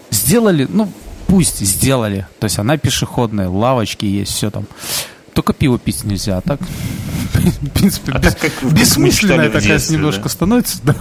[0.10, 0.90] сделали, ну,
[1.32, 2.28] пусть сделали.
[2.39, 4.65] То есть она пешеходная, лавочки есть, все там.
[5.34, 6.60] Только пиво пить нельзя, а так,
[7.34, 10.30] в принципе, а бес, так бессмысленная такая детстве, немножко да?
[10.30, 10.96] становится, да.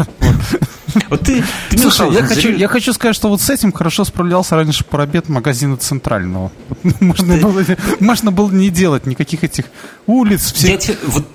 [1.08, 1.20] Вот.
[1.22, 4.84] Ты, ты Слушай, я хочу, я хочу сказать, что вот с этим хорошо справлялся раньше
[4.84, 6.52] пробед магазина центрального.
[7.00, 7.64] Можно, было,
[7.98, 9.64] можно было не делать никаких этих
[10.06, 10.52] улиц.
[10.52, 10.70] Всех...
[10.70, 11.26] Я тебе, вот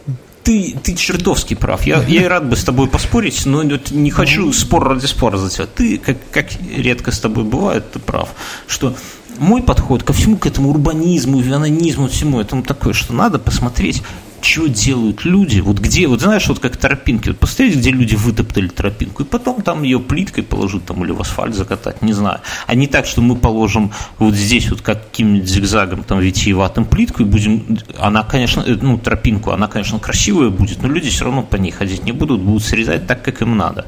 [0.46, 1.86] ты, ты чертовски прав.
[1.88, 5.50] Я, я и рад бы с тобой поспорить, но не хочу спор ради спора за
[5.50, 5.66] тебя.
[5.66, 8.30] Ты, как, как редко с тобой бывает, ты прав,
[8.68, 8.96] что
[9.40, 14.04] мой подход ко всему, к этому урбанизму, вианонизму, всему этому такой, что надо посмотреть,
[14.46, 18.68] что делают люди, вот где, вот знаешь, вот как тропинки, вот посмотреть, где люди вытоптали
[18.68, 22.42] тропинку, и потом там ее плиткой положить там или в асфальт закатать, не знаю.
[22.68, 27.26] А не так, что мы положим вот здесь вот каким-нибудь зигзагом там витиеватым плитку и
[27.26, 31.56] будем, она, конечно, э, ну, тропинку, она, конечно, красивая будет, но люди все равно по
[31.56, 33.86] ней ходить не будут, будут срезать так, как им надо.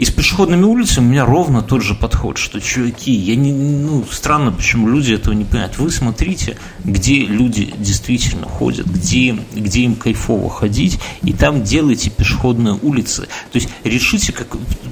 [0.00, 4.02] И с пешеходными улицами у меня ровно тот же подход, что, чуваки, я не, ну,
[4.10, 5.76] странно, почему люди этого не понимают.
[5.76, 12.78] Вы смотрите, где люди действительно ходят, где, где им кайфово ходить, и там делайте пешеходные
[12.80, 13.28] улицы.
[13.52, 14.46] То есть решите, как...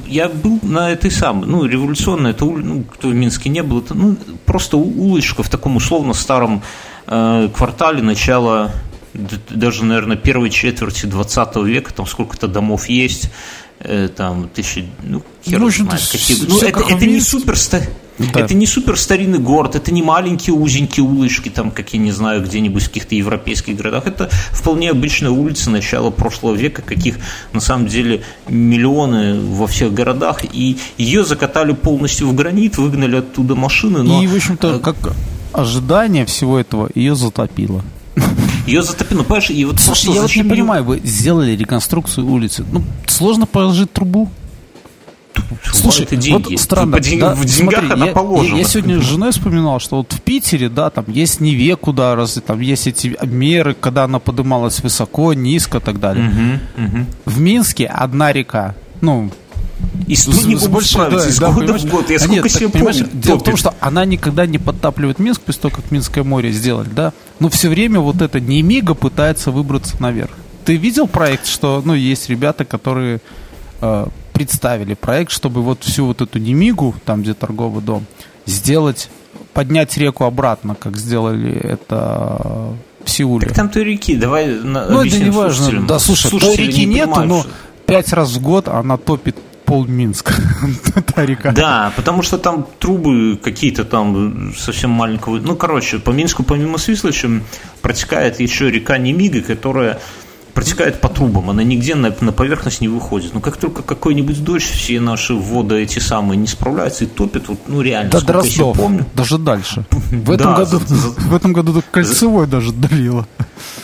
[0.07, 3.95] Я был на этой самой, ну, революционной, это ну, кто в Минске не был, это,
[3.95, 6.63] ну, просто улочка в таком условно старом
[7.07, 8.75] э, квартале начала
[9.49, 13.31] даже, наверное, первой четверти 20 века, там сколько-то домов есть,
[13.81, 16.47] Э, там тысячи, ну, хер ну, знает, какие.
[16.49, 17.57] Ну, это, это не супер
[18.19, 18.41] да.
[18.41, 22.43] Это не супер старинный город, это не маленькие узенькие улочки, там, как я не знаю,
[22.43, 24.07] где-нибудь в каких-то европейских городах.
[24.07, 27.17] Это вполне обычная улица начала прошлого века, каких
[27.53, 30.45] на самом деле миллионы во всех городах.
[30.53, 34.03] И ее закатали полностью в гранит, выгнали оттуда машины.
[34.03, 34.21] Но...
[34.23, 34.97] И, в общем-то, э, как
[35.53, 37.85] ожидание всего этого ее затопило.
[38.67, 42.65] Ее затопило, понимаешь, и вот Слушай, я вот не понимаю, вы сделали реконструкцию улицы.
[42.71, 44.29] Ну, сложно положить трубу.
[45.73, 46.53] Слушай, это деньги.
[46.53, 48.55] вот странно, Ты да, в деньгах смотри, она я, положена.
[48.55, 52.15] Я, я сегодня с женой вспоминал, что вот в Питере, да, там есть Неве куда
[52.17, 56.29] раз, там есть эти меры, когда она поднималась высоко, низко и так далее.
[56.29, 57.07] Угу, угу.
[57.25, 59.31] В Минске одна река, ну,
[60.07, 62.09] и с, с, больше, да, из да, года в год.
[62.09, 63.09] Я а сколько нет, себе помню.
[63.13, 66.89] Дело в том, что она никогда не подтапливает Минск после того, как Минское море сделали,
[66.89, 67.13] да.
[67.41, 70.31] Но все время вот это не мига пытается выбраться наверх.
[70.65, 73.21] Ты видел проект, что, ну, есть ребята, которые
[73.81, 78.07] э, представили проект, чтобы вот всю вот эту Немигу, там, где торговый дом,
[78.47, 79.11] сделать,
[79.53, 83.47] поднять реку обратно, как сделали это в Сеуле.
[83.47, 85.87] Так там той реки, давай Ну, это не важно.
[85.87, 87.45] Да, слушай, той реки не нету, но
[87.87, 89.37] пять раз в год она топит
[89.69, 90.33] пол Минска,
[91.15, 91.53] та река.
[91.53, 95.39] Да, потому что там трубы какие-то там совсем маленького.
[95.39, 97.29] Ну, короче, по Минску помимо Свислоча
[97.83, 99.99] протекает еще река Немига, которая
[100.59, 103.33] протекает по трубам, она нигде на, на поверхность не выходит.
[103.33, 107.61] Но как только какой-нибудь дождь, все наши воды эти самые не справляются и топят, вот,
[107.69, 109.07] ну реально, да, до Ростов, помню.
[109.15, 109.85] даже дальше.
[110.11, 112.51] В этом, да, году, за, в этом году кольцевой за...
[112.51, 113.29] даже долило.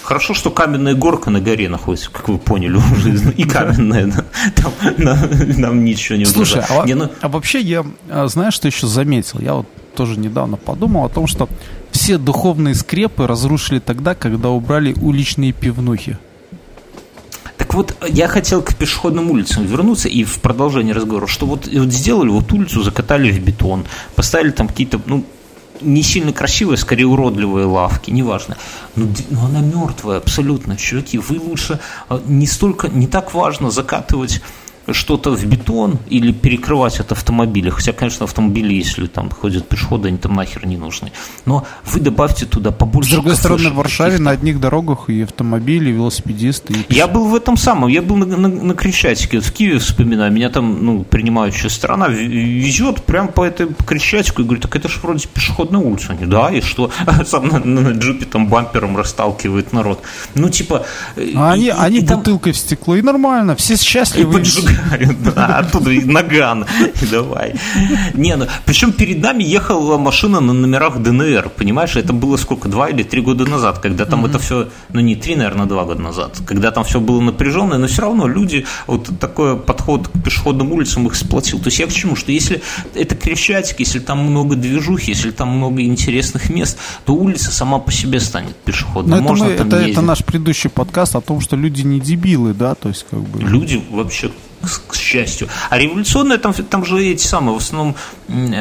[0.03, 4.13] Хорошо, что каменная горка на горе находится, как вы поняли уже, и каменная,
[4.57, 9.39] там нам ничего не Слушай, а, ну а вообще я, а, знаешь, что еще заметил?
[9.39, 11.49] Я вот тоже недавно подумал о том, что
[11.93, 16.19] все духовные скрепы разрушили тогда, когда убрали уличные пивнухи.
[17.75, 22.29] Вот, я хотел к пешеходным улицам вернуться и в продолжение разговора, что вот, вот сделали
[22.29, 23.85] вот улицу, закатали в бетон,
[24.15, 25.25] поставили там какие-то, ну,
[25.81, 28.57] не сильно красивые, скорее уродливые лавки, неважно.
[28.95, 31.19] Но, но она мертвая абсолютно, чуваки.
[31.19, 34.41] Вы лучше а, не столько, не так важно закатывать
[34.93, 37.71] что-то в бетон или перекрывать от автомобиля.
[37.71, 41.13] Хотя, конечно, автомобили, если там ходят пешеходы, они там нахер не нужны.
[41.47, 43.11] Но вы добавьте туда побольше...
[43.11, 46.75] С другой стороны, в Варшаве на одних дорогах и автомобили, и велосипедисты.
[46.89, 50.33] И я был в этом самом, я был на, на, на Крещатике, в Киеве вспоминаю,
[50.33, 55.01] меня там ну, принимающая сторона везет прямо по этой Крещатику и говорит, так это же
[55.01, 56.13] вроде пешеходная улица.
[56.13, 56.91] Они, да, и что?
[57.27, 60.03] Сам на, на, на джипе там бампером расталкивает народ.
[60.35, 60.87] Ну, типа...
[61.35, 62.59] А они, и, они и бутылкой там...
[62.59, 64.41] в стекло, и нормально, все счастливы.
[64.41, 64.45] И
[65.35, 66.67] да, оттуда и наган,
[67.03, 67.55] и давай.
[68.15, 72.89] Не, ну, причем перед нами ехала машина на номерах ДНР, понимаешь, это было сколько, два
[72.89, 76.41] или три года назад, когда там это все, ну не три, наверное, два года назад,
[76.47, 81.07] когда там все было напряженное, но все равно люди, вот такой подход к пешеходным улицам
[81.07, 81.59] их сплотил.
[81.59, 82.63] То есть я к чему, что если
[82.95, 87.93] это Крещатик, если там много движухи, если там много интересных мест, то улица сама по
[87.93, 89.21] себе станет пешеходной.
[89.21, 92.55] Но Можно это, мы, это, это наш предыдущий подкаст о том, что люди не дебилы,
[92.55, 93.41] да, то есть как бы...
[93.41, 94.31] Люди вообще
[94.65, 95.49] к, к счастью.
[95.71, 97.95] А революционные там, там же эти самые, в основном,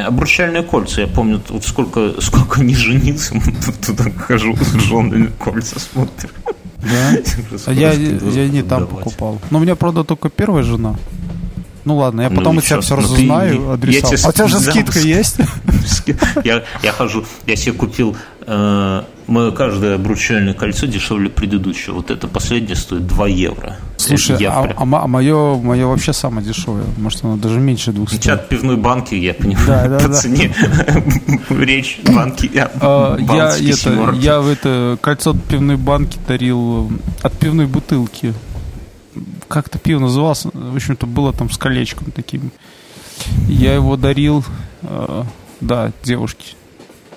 [0.06, 1.00] обручальные кольца.
[1.00, 3.34] Я помню, вот сколько, сколько не женился,
[3.86, 6.30] туда хожу с женами кольца смотрю.
[6.78, 7.18] Да?
[7.66, 9.40] А я, я не там покупал.
[9.50, 10.96] Но у меня, правда, только первая жена.
[11.84, 14.08] Ну ладно, я ну потом ну, у тебя все разузнаю, адреса.
[14.08, 14.18] Тебе...
[14.24, 15.36] А у тебя же скидка есть?
[16.42, 19.02] Я, я хожу, я себе купил э,
[19.54, 21.94] каждое обручальное кольцо дешевле предыдущего.
[21.94, 23.76] Вот это последнее стоит 2 евро.
[23.96, 24.94] Слушай, я а, прям...
[24.94, 26.84] а мое, мое вообще самое дешевое.
[26.96, 28.26] Может, оно даже меньше двух стоит.
[28.26, 30.14] От пивной банки, я понимаю, да, да, по да.
[30.14, 30.54] цене.
[31.48, 32.50] Речь банки.
[32.54, 38.34] А, я, это, я в это кольцо от пивной банки дарил от пивной бутылки.
[39.48, 40.44] Как-то пиво называлось.
[40.44, 42.50] В общем-то, было там с колечком таким.
[43.48, 44.44] Я его дарил,
[44.82, 45.22] э,
[45.60, 46.56] да, девушке.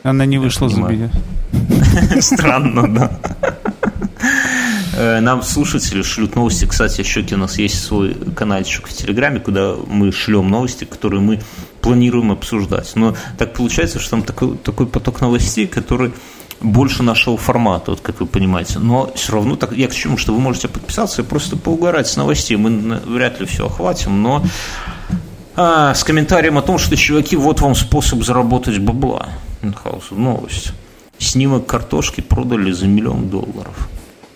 [0.08, 1.10] Она не вышла за меня.
[2.22, 3.20] Странно, да.
[4.96, 6.66] Э, нам слушатели шлют новости.
[6.66, 11.42] Кстати, еще у нас есть свой каналчик в Телеграме, куда мы шлем новости, которые мы
[11.82, 12.90] планируем обсуждать.
[12.96, 16.14] Но так получается, что там такой, такой поток новостей, который
[16.62, 18.80] больше нашего формата, вот как вы понимаете.
[18.80, 22.16] Но все равно так, я к чему, что вы можете подписаться и просто поугарать с
[22.16, 22.56] новостей.
[22.56, 24.42] Мы вряд ли все охватим, но
[25.58, 29.28] а, с комментарием о том, что чуваки, вот вам способ заработать бабла.
[30.12, 30.74] Новость.
[31.18, 33.90] Снимок картошки продали за миллион долларов.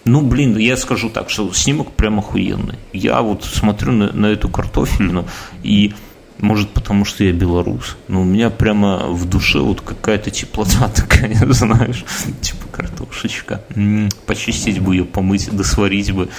[0.03, 2.75] Ну, блин, я скажу так, что снимок прям охуенный.
[2.91, 5.25] Я вот смотрю на, на эту картофельную,
[5.61, 5.93] и,
[6.39, 11.35] может, потому что я белорус, но у меня прямо в душе вот какая-то теплота такая,
[11.53, 12.03] знаешь,
[12.41, 13.61] типа картошечка.
[13.75, 16.29] М-м, почистить бы ее, помыть, досварить бы.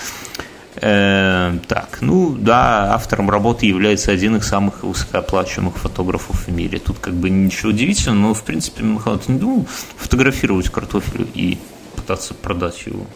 [0.77, 6.79] Э, так, ну да, автором работы является один из самых высокооплачиваемых фотографов в мире.
[6.79, 9.67] Тут как бы ничего удивительного, но в принципе Михаил, ты не думал
[9.97, 11.59] фотографировать картофель и
[11.95, 13.07] пытаться продать его?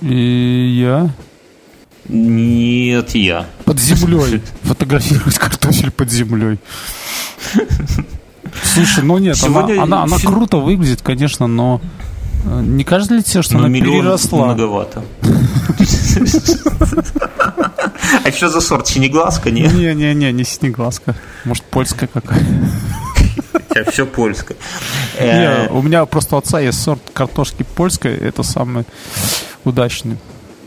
[0.00, 1.10] И я?
[2.08, 3.46] Нет, я.
[3.64, 4.42] Под землей.
[4.62, 6.58] Фотографировать картофель под землей.
[8.64, 11.80] Слушай, ну нет, Сегодня она, она, она круто выглядит, конечно, но
[12.44, 14.46] не кажется ли тебе, что но она переросла?
[14.46, 15.02] многовато.
[18.24, 18.86] А что за сорт?
[18.86, 19.62] Синеглазка, не?
[19.62, 21.14] Не-не-не, не синеглазка.
[21.44, 22.44] Может, польская какая
[23.90, 24.56] все польское.
[25.20, 28.84] Не, у меня просто у отца есть сорт картошки польской, это самый
[29.64, 30.16] удачный.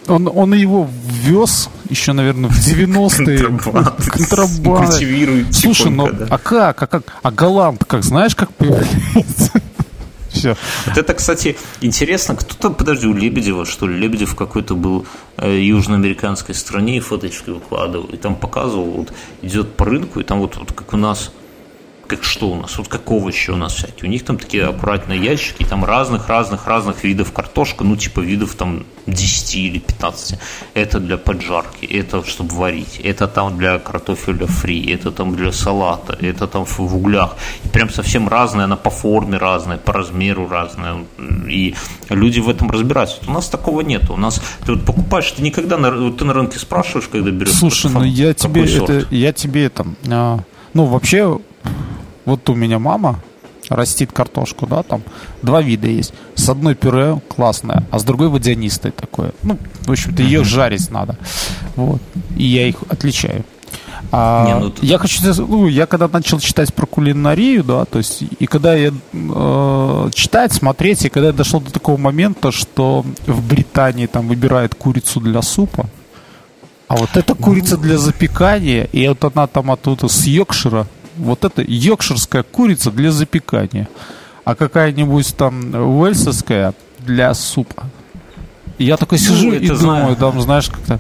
[0.07, 0.87] Он, он его
[1.23, 3.39] ввез еще, наверное, в 90-е.
[4.09, 4.93] Контрабанд.
[5.53, 6.83] Слушай, ну а как?
[6.83, 7.03] А как?
[7.23, 8.03] А голланд как?
[8.03, 9.51] Знаешь, как появляется?
[10.35, 10.55] Все.
[10.85, 12.35] Вот это, кстати, интересно.
[12.35, 13.97] Кто-то, подожди, у Лебедева, что ли?
[13.97, 15.05] Лебедев какой-то был
[15.37, 18.07] э, южноамериканской стране и фоточки выкладывал.
[18.07, 21.31] И там показывал, вот идет по рынку, и там вот, вот как у нас
[22.07, 24.07] как что у нас, вот как овощи у нас всякие.
[24.07, 29.55] У них там такие аккуратные ящики, там разных-разных-разных видов картошка, ну типа видов там 10
[29.55, 30.39] или 15.
[30.73, 36.17] Это для поджарки, это чтобы варить, это там для картофеля фри, это там для салата,
[36.19, 37.35] это там в углях.
[37.63, 41.05] И прям совсем разная, она по форме разная, по размеру разная.
[41.47, 41.75] И
[42.09, 43.17] люди в этом разбираются.
[43.27, 44.09] У нас такого нет.
[44.09, 47.53] У нас ты вот покупаешь, ты никогда на, ты на рынке спрашиваешь, когда берешь.
[47.53, 50.39] Слушай, ну я тебе это, я тебе там, а,
[50.73, 51.39] ну вообще
[52.25, 53.21] вот у меня мама
[53.69, 55.01] растит картошку, да, там
[55.41, 56.13] два вида есть.
[56.35, 59.31] С одной пюре классное, а с другой водянистое такое.
[59.43, 61.17] Ну, в общем-то, ее жарить надо.
[61.75, 62.01] Вот.
[62.35, 63.43] И я их отличаю.
[64.11, 64.85] А, Не, ну, ты...
[64.85, 68.91] Я хочу ну, я когда начал читать про кулинарию, да, то есть, и когда я
[69.13, 74.75] э, читать, смотреть, и когда я дошел до такого момента, что в Британии там выбирают
[74.75, 75.87] курицу для супа,
[76.87, 80.85] а вот эта курица для запекания, и вот она там оттуда с Йоркшира,
[81.17, 83.87] вот это йоркширская курица для запекания,
[84.43, 87.85] а какая-нибудь там уэльсовская для супа.
[88.77, 90.99] я такой ну, сижу ну, и думаю, там, знаешь, как-то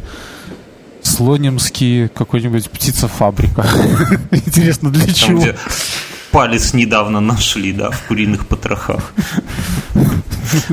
[1.01, 3.65] слонимский какой-нибудь птицефабрика.
[4.31, 5.43] Интересно, для чего?
[6.35, 9.13] палец недавно нашли, да, в куриных потрохах.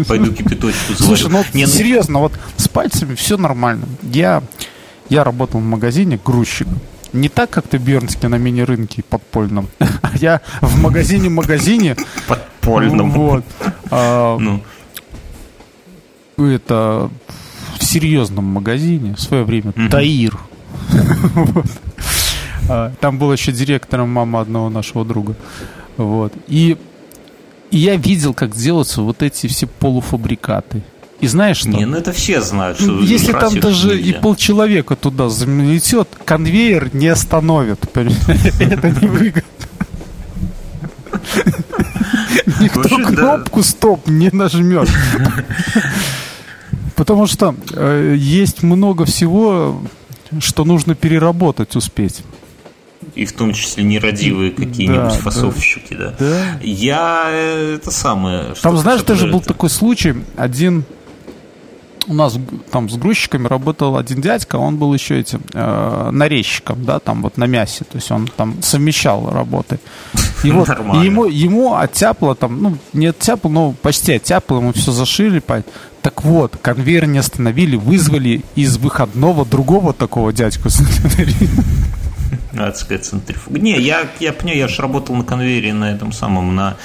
[0.09, 1.05] Пойду кипяточку заварю.
[1.05, 1.73] Слушай, ну, Не, ну...
[1.73, 3.87] серьезно, вот с пальцами все нормально.
[4.03, 4.43] Я,
[5.09, 6.81] я работал в магазине грузчиком.
[7.13, 9.69] Не так, как ты Бернске на мини-рынке подпольном.
[10.15, 11.97] Я в магазине-магазине...
[12.27, 13.11] Подпольном.
[13.11, 13.45] Вот.
[13.91, 14.63] А, ну.
[16.39, 17.11] Это
[17.79, 19.73] в серьезном магазине в свое время.
[19.91, 20.39] Таир.
[22.69, 25.35] А, там был еще директором мама одного нашего друга.
[25.97, 26.33] Вот.
[26.47, 26.77] И,
[27.73, 30.85] и я видел, как делаются вот эти все полуфабрикаты.
[31.23, 31.69] И знаешь что?
[31.69, 34.19] Не, ну это все знают, что Если там даже нельзя.
[34.19, 37.79] и полчеловека туда заметет, конвейер не остановит.
[37.95, 39.43] Это не выгодно.
[42.61, 44.91] Никто кнопку стоп не нажмет.
[46.97, 49.81] Потому что э, есть много всего,
[50.41, 52.25] что нужно переработать, успеть.
[53.15, 56.17] И в том числе нерадивые какие-нибудь да, фасовщики, да.
[56.19, 56.59] да.
[56.63, 58.55] Я э, это самое.
[58.61, 60.85] Там, знаешь, даже был такой случай, один
[62.07, 62.39] у нас
[62.71, 67.37] там с грузчиками работал один дядька, он был еще этим э, нарезчиком, да, там вот
[67.37, 69.79] на мясе, то есть он там совмещал работы.
[70.45, 74.93] И вот и ему, ему оттяпло там, ну, не оттяпло, но почти оттяпло, ему все
[74.93, 75.43] зашили.
[76.03, 80.69] Так вот, конвейер не остановили, вызвали из выходного другого такого дядьку.
[82.59, 83.59] Адская центрифуга.
[83.59, 86.77] Не, я, я понимаю, я же работал на конвейере на этом самом, на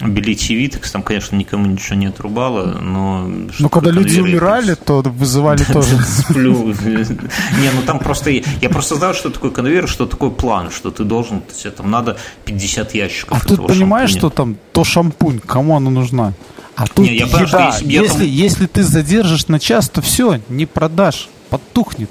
[0.00, 3.30] Белите Витекс, там, конечно, никому ничего не отрубало, но...
[3.58, 5.98] Ну, когда люди умирали, то вызывали тоже.
[6.02, 6.68] Сплю.
[6.72, 8.30] Не, ну там просто...
[8.30, 11.42] Я просто знаю, что такое конвейер, что такое план, что ты должен...
[11.42, 16.32] Тебе там надо 50 ящиков А тут понимаешь, что там то шампунь, кому она нужна?
[16.76, 17.38] А тут не, я еда.
[17.38, 22.08] Понимаю, если, если, если ты задержишь на час, то все, не продашь, подтухнет.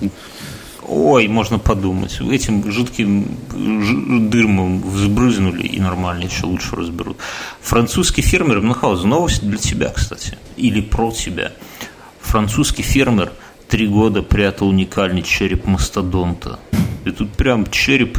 [0.90, 2.20] Ой, можно подумать.
[2.20, 3.28] Этим жидким
[4.30, 7.18] дырмом взбрызнули и нормально еще лучше разберут.
[7.62, 11.52] Французский фермер, Мюнхгаузен, новость для тебя, кстати, или про тебя.
[12.22, 13.32] Французский фермер
[13.68, 16.60] три года прятал уникальный череп мастодонта.
[17.06, 18.18] И тут прям череп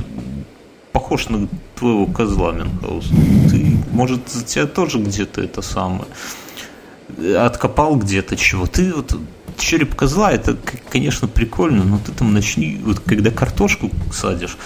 [0.92, 3.50] похож на твоего козла, Мюнхгаузен.
[3.50, 6.06] Ты, может, тебя тоже где-то это самое
[7.36, 8.66] откопал где-то чего.
[8.66, 9.16] Ты вот
[9.60, 10.56] череп козла, это,
[10.90, 14.56] конечно, прикольно, но ты там начни, вот когда картошку садишь,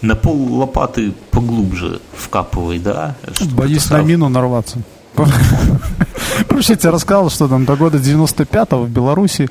[0.00, 3.16] на пол лопаты поглубже вкапывай, да?
[3.52, 4.78] Боюсь на мину нарваться.
[6.48, 9.48] Помнишь, я тебе рассказал, что там до года 95-го в Беларуси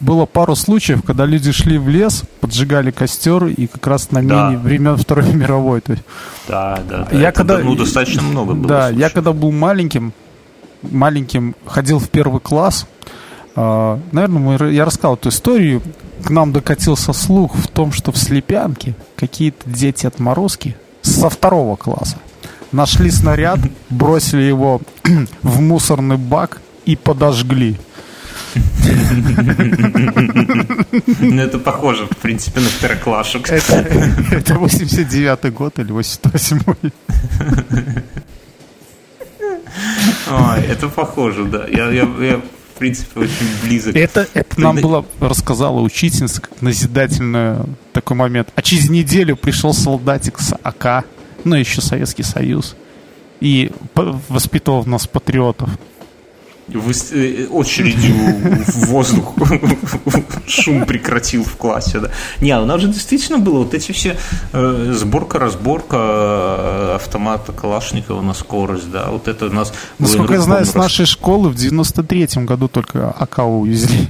[0.00, 4.58] было пару случаев, когда люди шли в лес, поджигали костер, и как раз на мине
[4.58, 5.80] времен Второй мировой.
[5.80, 6.04] То есть,
[6.48, 7.16] да, да, да.
[7.16, 8.66] Я это, когда, ну, достаточно много было.
[8.66, 9.00] Да, случаев.
[9.00, 10.12] я когда был маленьким,
[10.82, 12.86] маленьким ходил в первый класс,
[13.56, 15.82] а, наверное, я рассказал эту историю.
[16.24, 22.16] К нам докатился слух в том, что в Слепянке какие-то дети отморозки со второго класса
[22.72, 23.58] нашли снаряд,
[23.90, 24.80] бросили его
[25.42, 27.78] в мусорный бак и подожгли.
[31.20, 33.50] Ну, это похоже, в принципе, на второклашек.
[33.50, 36.92] Это 89-й год или 88-й.
[40.30, 41.66] Ой, это похоже, да.
[41.68, 42.40] Я, я, я
[42.74, 43.94] в принципе, очень близок.
[43.94, 47.58] Это, это нам было рассказала учительница, как назидательный
[47.92, 48.48] такой момент.
[48.56, 51.04] А через неделю пришел солдатик с АК,
[51.44, 52.74] ну, еще Советский Союз,
[53.40, 53.70] и
[54.28, 55.70] воспитывал нас патриотов.
[56.66, 58.14] Э, очередью
[58.66, 59.34] в воздух
[60.46, 62.00] шум прекратил в классе.
[62.00, 62.10] Да.
[62.40, 64.16] Не, у нас же действительно было вот эти все
[64.52, 69.74] э, сборка-разборка э, автомата Калашникова на скорость, да, вот это у нас...
[69.98, 74.08] Насколько я знаю, с нашей школы в 93-м году только АК увезли.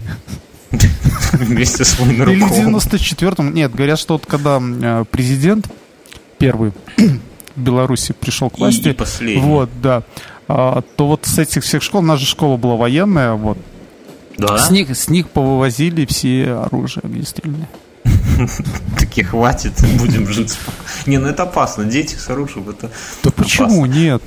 [1.33, 2.35] Вместе с Войнаруком.
[2.35, 3.53] Или в 94-м.
[3.53, 5.67] Нет, говорят, что вот когда э, президент
[6.39, 6.73] первый
[7.57, 8.89] в Беларуси пришел к власти.
[8.89, 9.43] И, и последний.
[9.43, 10.05] Вот, да
[10.47, 13.59] то вот с этих всех школ, у нас же школа была военная, вот.
[14.37, 14.59] Да?
[14.59, 17.69] С них, с них повывозили все оружие огнестрельное.
[18.99, 20.59] Таких хватит, будем жить
[21.07, 22.91] Не, ну это опасно, дети с оружием, это
[23.23, 24.23] Да почему нет?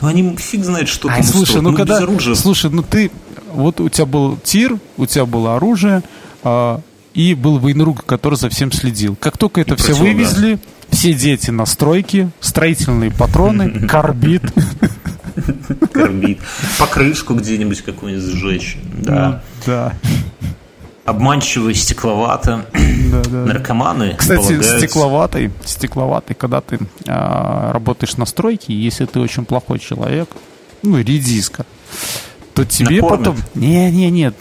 [0.00, 2.00] Ну они фиг знает, что там Слушай, ну, ну когда,
[2.34, 3.10] слушай, ну ты,
[3.52, 6.02] вот у тебя был тир, у тебя было оружие,
[6.42, 6.80] а,
[7.14, 9.16] и был военрук, который за всем следил.
[9.16, 10.58] Как только это и все вывезли,
[10.92, 14.42] все дети на стройке, строительные патроны, карбид.
[15.92, 16.38] Карбид.
[16.78, 18.76] Покрышку где-нибудь какую-нибудь сжечь.
[18.98, 19.42] Да.
[19.66, 19.94] Да.
[21.04, 22.66] Обманчивые, стекловато.
[23.10, 23.44] Да, да.
[23.46, 24.14] Наркоманы.
[24.16, 26.78] Кстати, стекловатый, стекловатый, когда ты
[27.08, 30.28] а, работаешь на стройке, если ты очень плохой человек,
[30.82, 31.66] ну, редиска,
[32.54, 33.18] то тебе Накормят.
[33.18, 33.36] потом...
[33.54, 34.36] Не, не, нет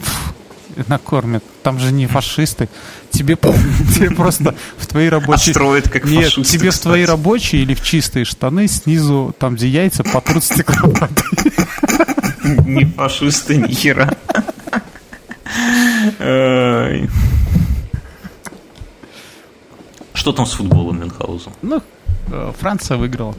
[0.87, 1.43] накормят.
[1.63, 2.69] Там же не фашисты.
[3.09, 3.35] Тебе,
[3.95, 5.51] тебе просто в твои рабочие...
[5.51, 9.67] Отстроят как Нет, фашисты, тебе в твои рабочие или в чистые штаны снизу, там, где
[9.67, 11.51] яйца, потрут стекловатые.
[12.65, 14.09] Не фашисты, ни хера.
[20.13, 21.51] Что там с футболом Мюнхгаузен?
[21.61, 21.81] Ну,
[22.31, 23.35] э, Франция выиграла.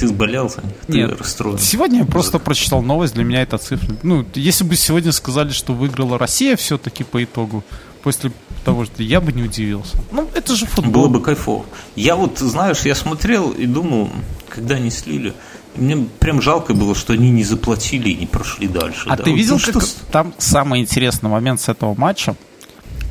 [0.00, 0.62] Ты сболелся?
[0.86, 1.20] Ты Нет.
[1.20, 1.58] расстроен?
[1.58, 3.94] Сегодня я просто прочитал новость, для меня это цифра.
[4.02, 7.62] Ну, если бы сегодня сказали, что выиграла Россия все-таки по итогу,
[8.02, 8.32] после
[8.64, 9.98] того, что я бы не удивился.
[10.10, 11.02] Ну, это же футбол.
[11.02, 11.66] Было бы кайфово.
[11.96, 14.10] Я вот, знаешь, я смотрел и думал,
[14.48, 15.34] когда они слили,
[15.76, 19.06] мне прям жалко было, что они не заплатили и не прошли дальше.
[19.06, 19.24] А да?
[19.24, 19.80] ты вот, видел, ну, что...
[20.10, 22.36] там самый интересный момент с этого матча?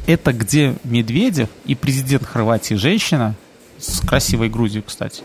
[0.07, 3.35] Это где Медведев и президент Хорватии женщина
[3.77, 5.21] с красивой грудью, кстати.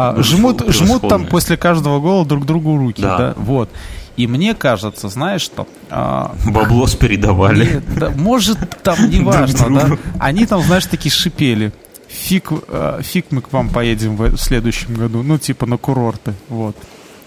[0.00, 3.02] А, жмут, жмут там после каждого гола друг другу руки.
[3.02, 3.18] Да.
[3.18, 3.34] да.
[3.36, 3.68] Вот.
[4.16, 5.66] И мне кажется, знаешь что...
[5.90, 7.74] А, Баблос передавали.
[7.74, 9.96] Нет, да, может, там не важно, да?
[10.18, 11.72] Они там, знаешь, такие шипели.
[12.08, 15.22] Фиг, а, фиг мы к вам поедем в, в следующем году.
[15.22, 16.34] Ну, типа на курорты.
[16.48, 16.76] Вот.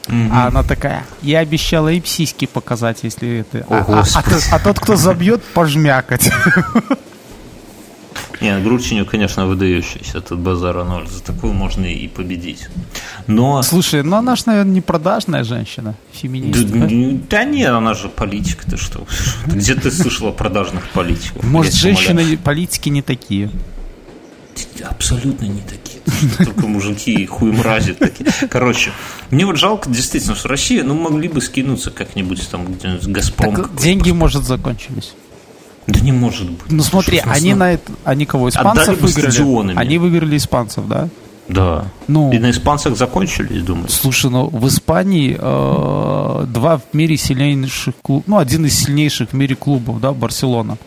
[0.08, 0.30] Mm-hmm.
[0.32, 3.66] А она такая, я обещала и псиськи показать, если это.
[3.70, 6.30] О, а, а, а, а, тот, кто забьет, пожмякать.
[8.44, 11.08] Не, Грудчиню, конечно, выдающийся, этот базара ноль.
[11.08, 12.68] За такую можно и победить.
[13.26, 13.64] Но...
[13.64, 16.78] Слушай, ну она же, наверное, не продажная женщина, феминистка.
[16.78, 16.88] Да,
[17.30, 19.08] да нет, она же политик, ты что?
[19.46, 21.42] Где ты слышал о продажных политиков?
[21.42, 23.50] Может, женщины-политики не такие?
[24.84, 26.02] Абсолютно не такие.
[26.38, 28.30] Только мужики хуй мрази такие.
[28.50, 28.92] Короче,
[29.32, 33.56] мне вот жалко действительно, что Россия, ну, могли бы скинуться как-нибудь там где-нибудь Газпром.
[33.56, 35.14] Так деньги, может, закончились.
[35.88, 36.72] Да не может быть.
[36.72, 39.32] Ну смотри, они на это, они кого испанцев выиграли?
[39.32, 39.80] Стадионами.
[39.80, 41.10] Они выиграли испанцев, да?
[41.50, 41.86] Да.
[42.08, 43.90] Ну, и на испанцах закончились, думаю.
[43.90, 49.34] Слушай, ну в Испании э, два в мире сильнейших клубов, ну один из сильнейших в
[49.34, 50.78] мире клубов, да, Барселона.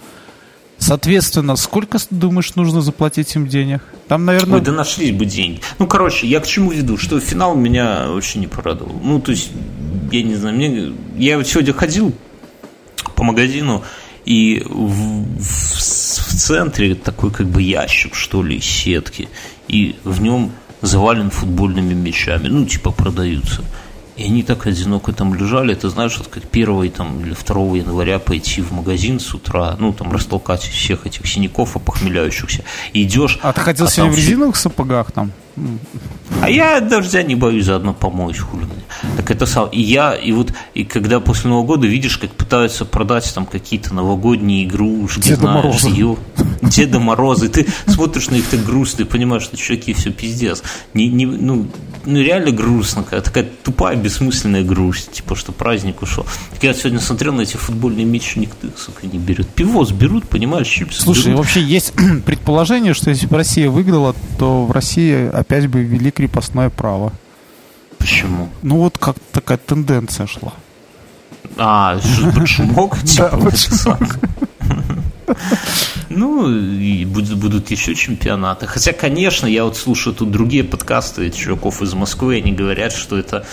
[0.79, 3.83] Соответственно, сколько, думаешь, нужно заплатить им денег?
[4.09, 4.57] Там, наверное...
[4.57, 5.61] Ой, да нашлись бы деньги.
[5.79, 6.99] Ну, короче, я к чему веду?
[6.99, 9.01] Что финал меня очень не порадовал.
[9.03, 9.51] Ну, то есть,
[10.13, 10.93] я не знаю, мне...
[11.17, 12.13] Я вот сегодня ходил
[13.15, 13.85] по магазину,
[14.27, 19.29] и в, в, в центре такой как бы ящик, что ли, сетки,
[19.69, 20.51] и в нем
[20.83, 23.65] завален футбольными мячами, ну, типа продаются.
[24.17, 28.19] И они так одиноко там лежали, это знаешь, вот как 1 там, или 2 января
[28.19, 32.65] пойти в магазин с утра, ну, там, растолкать всех этих синяков, опохмеляющихся,
[32.95, 33.39] идешь...
[33.43, 35.33] А ты хотел а сегодня в резиновых сапогах там?
[36.43, 38.85] А я дождя не боюсь, заодно помоюсь, хули мне.
[39.17, 39.69] Так это сам.
[39.69, 43.95] И я, и вот, и когда после Нового года видишь, как пытаются продать там какие-то
[43.95, 45.89] новогодние игрушки, Деда знаешь, Мороза.
[45.89, 46.17] Ее,
[46.63, 50.63] Деда Мороза, и ты смотришь на них так грустно, и понимаешь, что чуваки, все пиздец.
[50.93, 51.67] Не, не, ну,
[52.07, 56.25] ну, реально грустно, такая тупая, бессмысленная грусть, типа, что праздник ушел.
[56.53, 59.49] Так я сегодня смотрел на эти футбольные мячи, никто их, сука, не берет.
[59.49, 61.39] Пивоз берут, понимаешь, чипсы Слушай, берут.
[61.39, 61.93] вообще есть
[62.25, 67.13] предположение, что если бы Россия выиграла, то в России опять бы ввели крепостное право.
[67.99, 68.49] Почему?
[68.63, 70.53] Ну, вот как такая тенденция шла.
[71.57, 71.99] А,
[72.35, 72.99] башмок?
[73.05, 73.99] Типа,
[76.09, 78.67] ну, и будут, будут еще чемпионаты.
[78.67, 83.47] Хотя, конечно, я вот слушаю тут другие подкасты чуваков из Москвы, они говорят, что это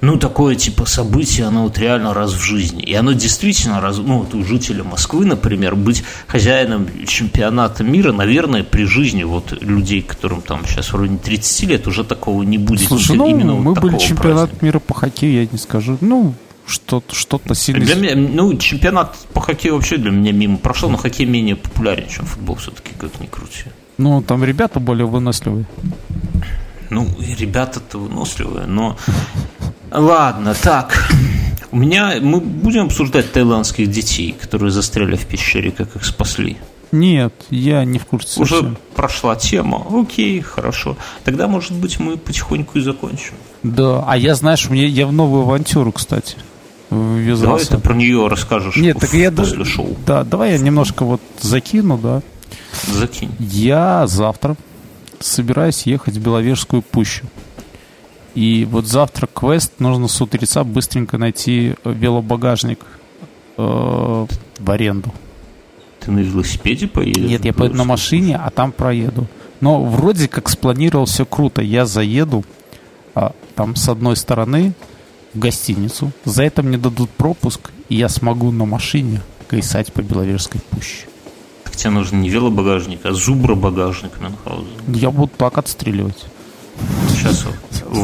[0.00, 2.82] ну, такое типа событие, оно вот реально раз в жизни.
[2.82, 8.62] И оно действительно, раз, ну, вот у жителя Москвы, например, быть хозяином чемпионата мира, наверное,
[8.62, 12.86] при жизни вот людей, которым там сейчас вроде 30 лет, уже такого не будет.
[12.88, 14.64] Слушай, ну, Именно мы вот были чемпионат праздника.
[14.64, 15.98] мира по хоккею, я не скажу.
[16.00, 16.34] Ну,
[16.66, 17.84] что-то что сильно...
[17.84, 22.06] Для меня, ну, чемпионат по хоккею вообще для меня мимо прошел, но хоккей менее популярен,
[22.08, 23.64] чем футбол все-таки, как ни крути.
[23.96, 25.66] Ну, там ребята более выносливые.
[26.90, 27.08] Ну,
[27.38, 28.96] ребята-то выносливые, но...
[29.90, 31.08] Ладно, так.
[31.70, 32.14] У меня...
[32.20, 36.56] Мы будем обсуждать таиландских детей, которые застряли в пещере, как их спасли.
[36.92, 38.40] Нет, я не в курсе.
[38.40, 38.78] Уже совсем.
[38.94, 39.86] прошла тема.
[39.90, 40.96] Окей, хорошо.
[41.24, 43.34] Тогда, может быть, мы потихоньку и закончим.
[43.62, 46.36] Да, а я, знаешь, мне, я в новую авантюру, кстати,
[46.90, 47.44] ввязался.
[47.44, 49.96] Давай ты про нее расскажешь Нет, так я, после шоу.
[50.06, 52.22] Да, давай я немножко вот закину, да.
[52.86, 53.32] Закинь.
[53.38, 54.56] Я завтра
[55.20, 57.26] собираюсь ехать в Беловежскую пущу.
[58.34, 62.80] И вот завтра квест нужно с утреца быстренько найти велобагажник
[63.56, 65.12] э, в аренду.
[66.00, 67.30] Ты на велосипеде поедешь?
[67.30, 69.26] Нет, я поеду на машине, а там проеду.
[69.60, 71.62] Но вроде как спланировал все круто.
[71.62, 72.44] Я заеду
[73.14, 74.72] а, там с одной стороны
[75.34, 76.12] в гостиницу.
[76.24, 81.06] За это мне дадут пропуск, и я смогу на машине кайсать по Беловежской пуще.
[81.78, 84.66] Тебе нужен не велобагажник, а зубробагажник Мюнхгаузен.
[84.88, 86.26] Я буду так отстреливать.
[87.10, 87.46] Сейчас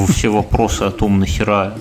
[0.09, 1.77] все вопросы о том, нахера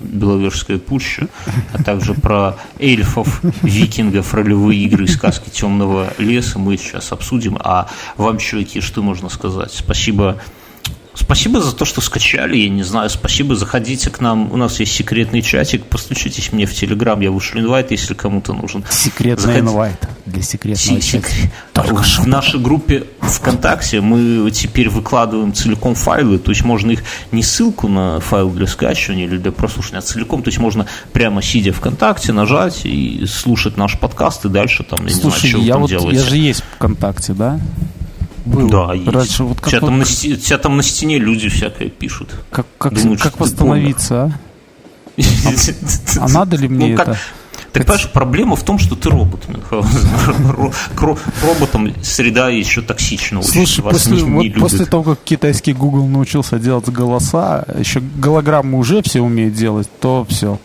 [0.00, 1.28] Беловежская пуща,
[1.72, 7.56] а также про эльфов, викингов, ролевые игры, сказки темного леса мы сейчас обсудим.
[7.60, 9.72] А вам, чуваки, что можно сказать?
[9.72, 10.40] Спасибо
[11.14, 14.92] Спасибо за то, что скачали, я не знаю, спасибо, заходите к нам, у нас есть
[14.92, 18.82] секретный чатик, постучитесь мне в Телеграм, я вышлю инвайт, если кому-то нужен.
[18.90, 19.60] Секретный Заходи...
[19.60, 21.28] инвайт для секретного С- чатика.
[21.74, 27.42] Только в нашей группе ВКонтакте мы теперь выкладываем целиком файлы, то есть можно их не
[27.42, 31.72] ссылку на файл для скачивания или для прослушивания, а целиком, то есть можно прямо сидя
[31.74, 35.62] ВКонтакте нажать и слушать наш подкаст и дальше там, я Слушай, не знаю, что я
[35.62, 36.16] вы там вот, делаете.
[36.16, 37.60] Я же есть ВКонтакте, да?
[38.44, 38.68] Был.
[38.68, 39.08] Да, есть.
[39.08, 39.86] Раньше вот как тебя, вот...
[39.88, 42.30] там на стене, тебя там на стене люди всякое пишут.
[42.50, 44.30] Как, как, Думают, как восстановиться, а?
[45.18, 47.18] А, а надо ли мне ну, это?
[47.72, 49.46] Так понимаешь, проблема в том, что ты робот,
[51.42, 53.42] роботам среда еще токсична.
[53.42, 59.02] Слушай, после, не, вот после того, как китайский Google научился делать голоса, еще голограммы уже
[59.02, 60.58] все умеют делать, то все.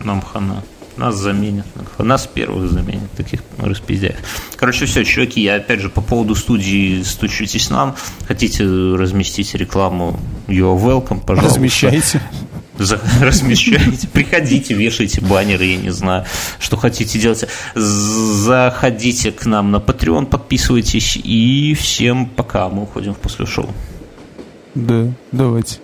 [0.00, 0.64] Нам хана.
[0.96, 1.66] Нас заменят.
[1.98, 4.16] Нас первых заменят, таких распиздяев.
[4.56, 7.96] Короче, все, чуваки, я опять же по поводу студии стучитесь нам.
[8.28, 11.56] Хотите разместить рекламу, you're welcome, пожалуйста.
[11.56, 12.20] Размещайте.
[13.20, 16.24] размещайте, приходите, вешайте баннеры, я не знаю,
[16.58, 17.44] что хотите делать.
[17.74, 23.68] Заходите к нам на Patreon, подписывайтесь, и всем пока, мы уходим в после шоу.
[24.74, 25.78] Да, давайте.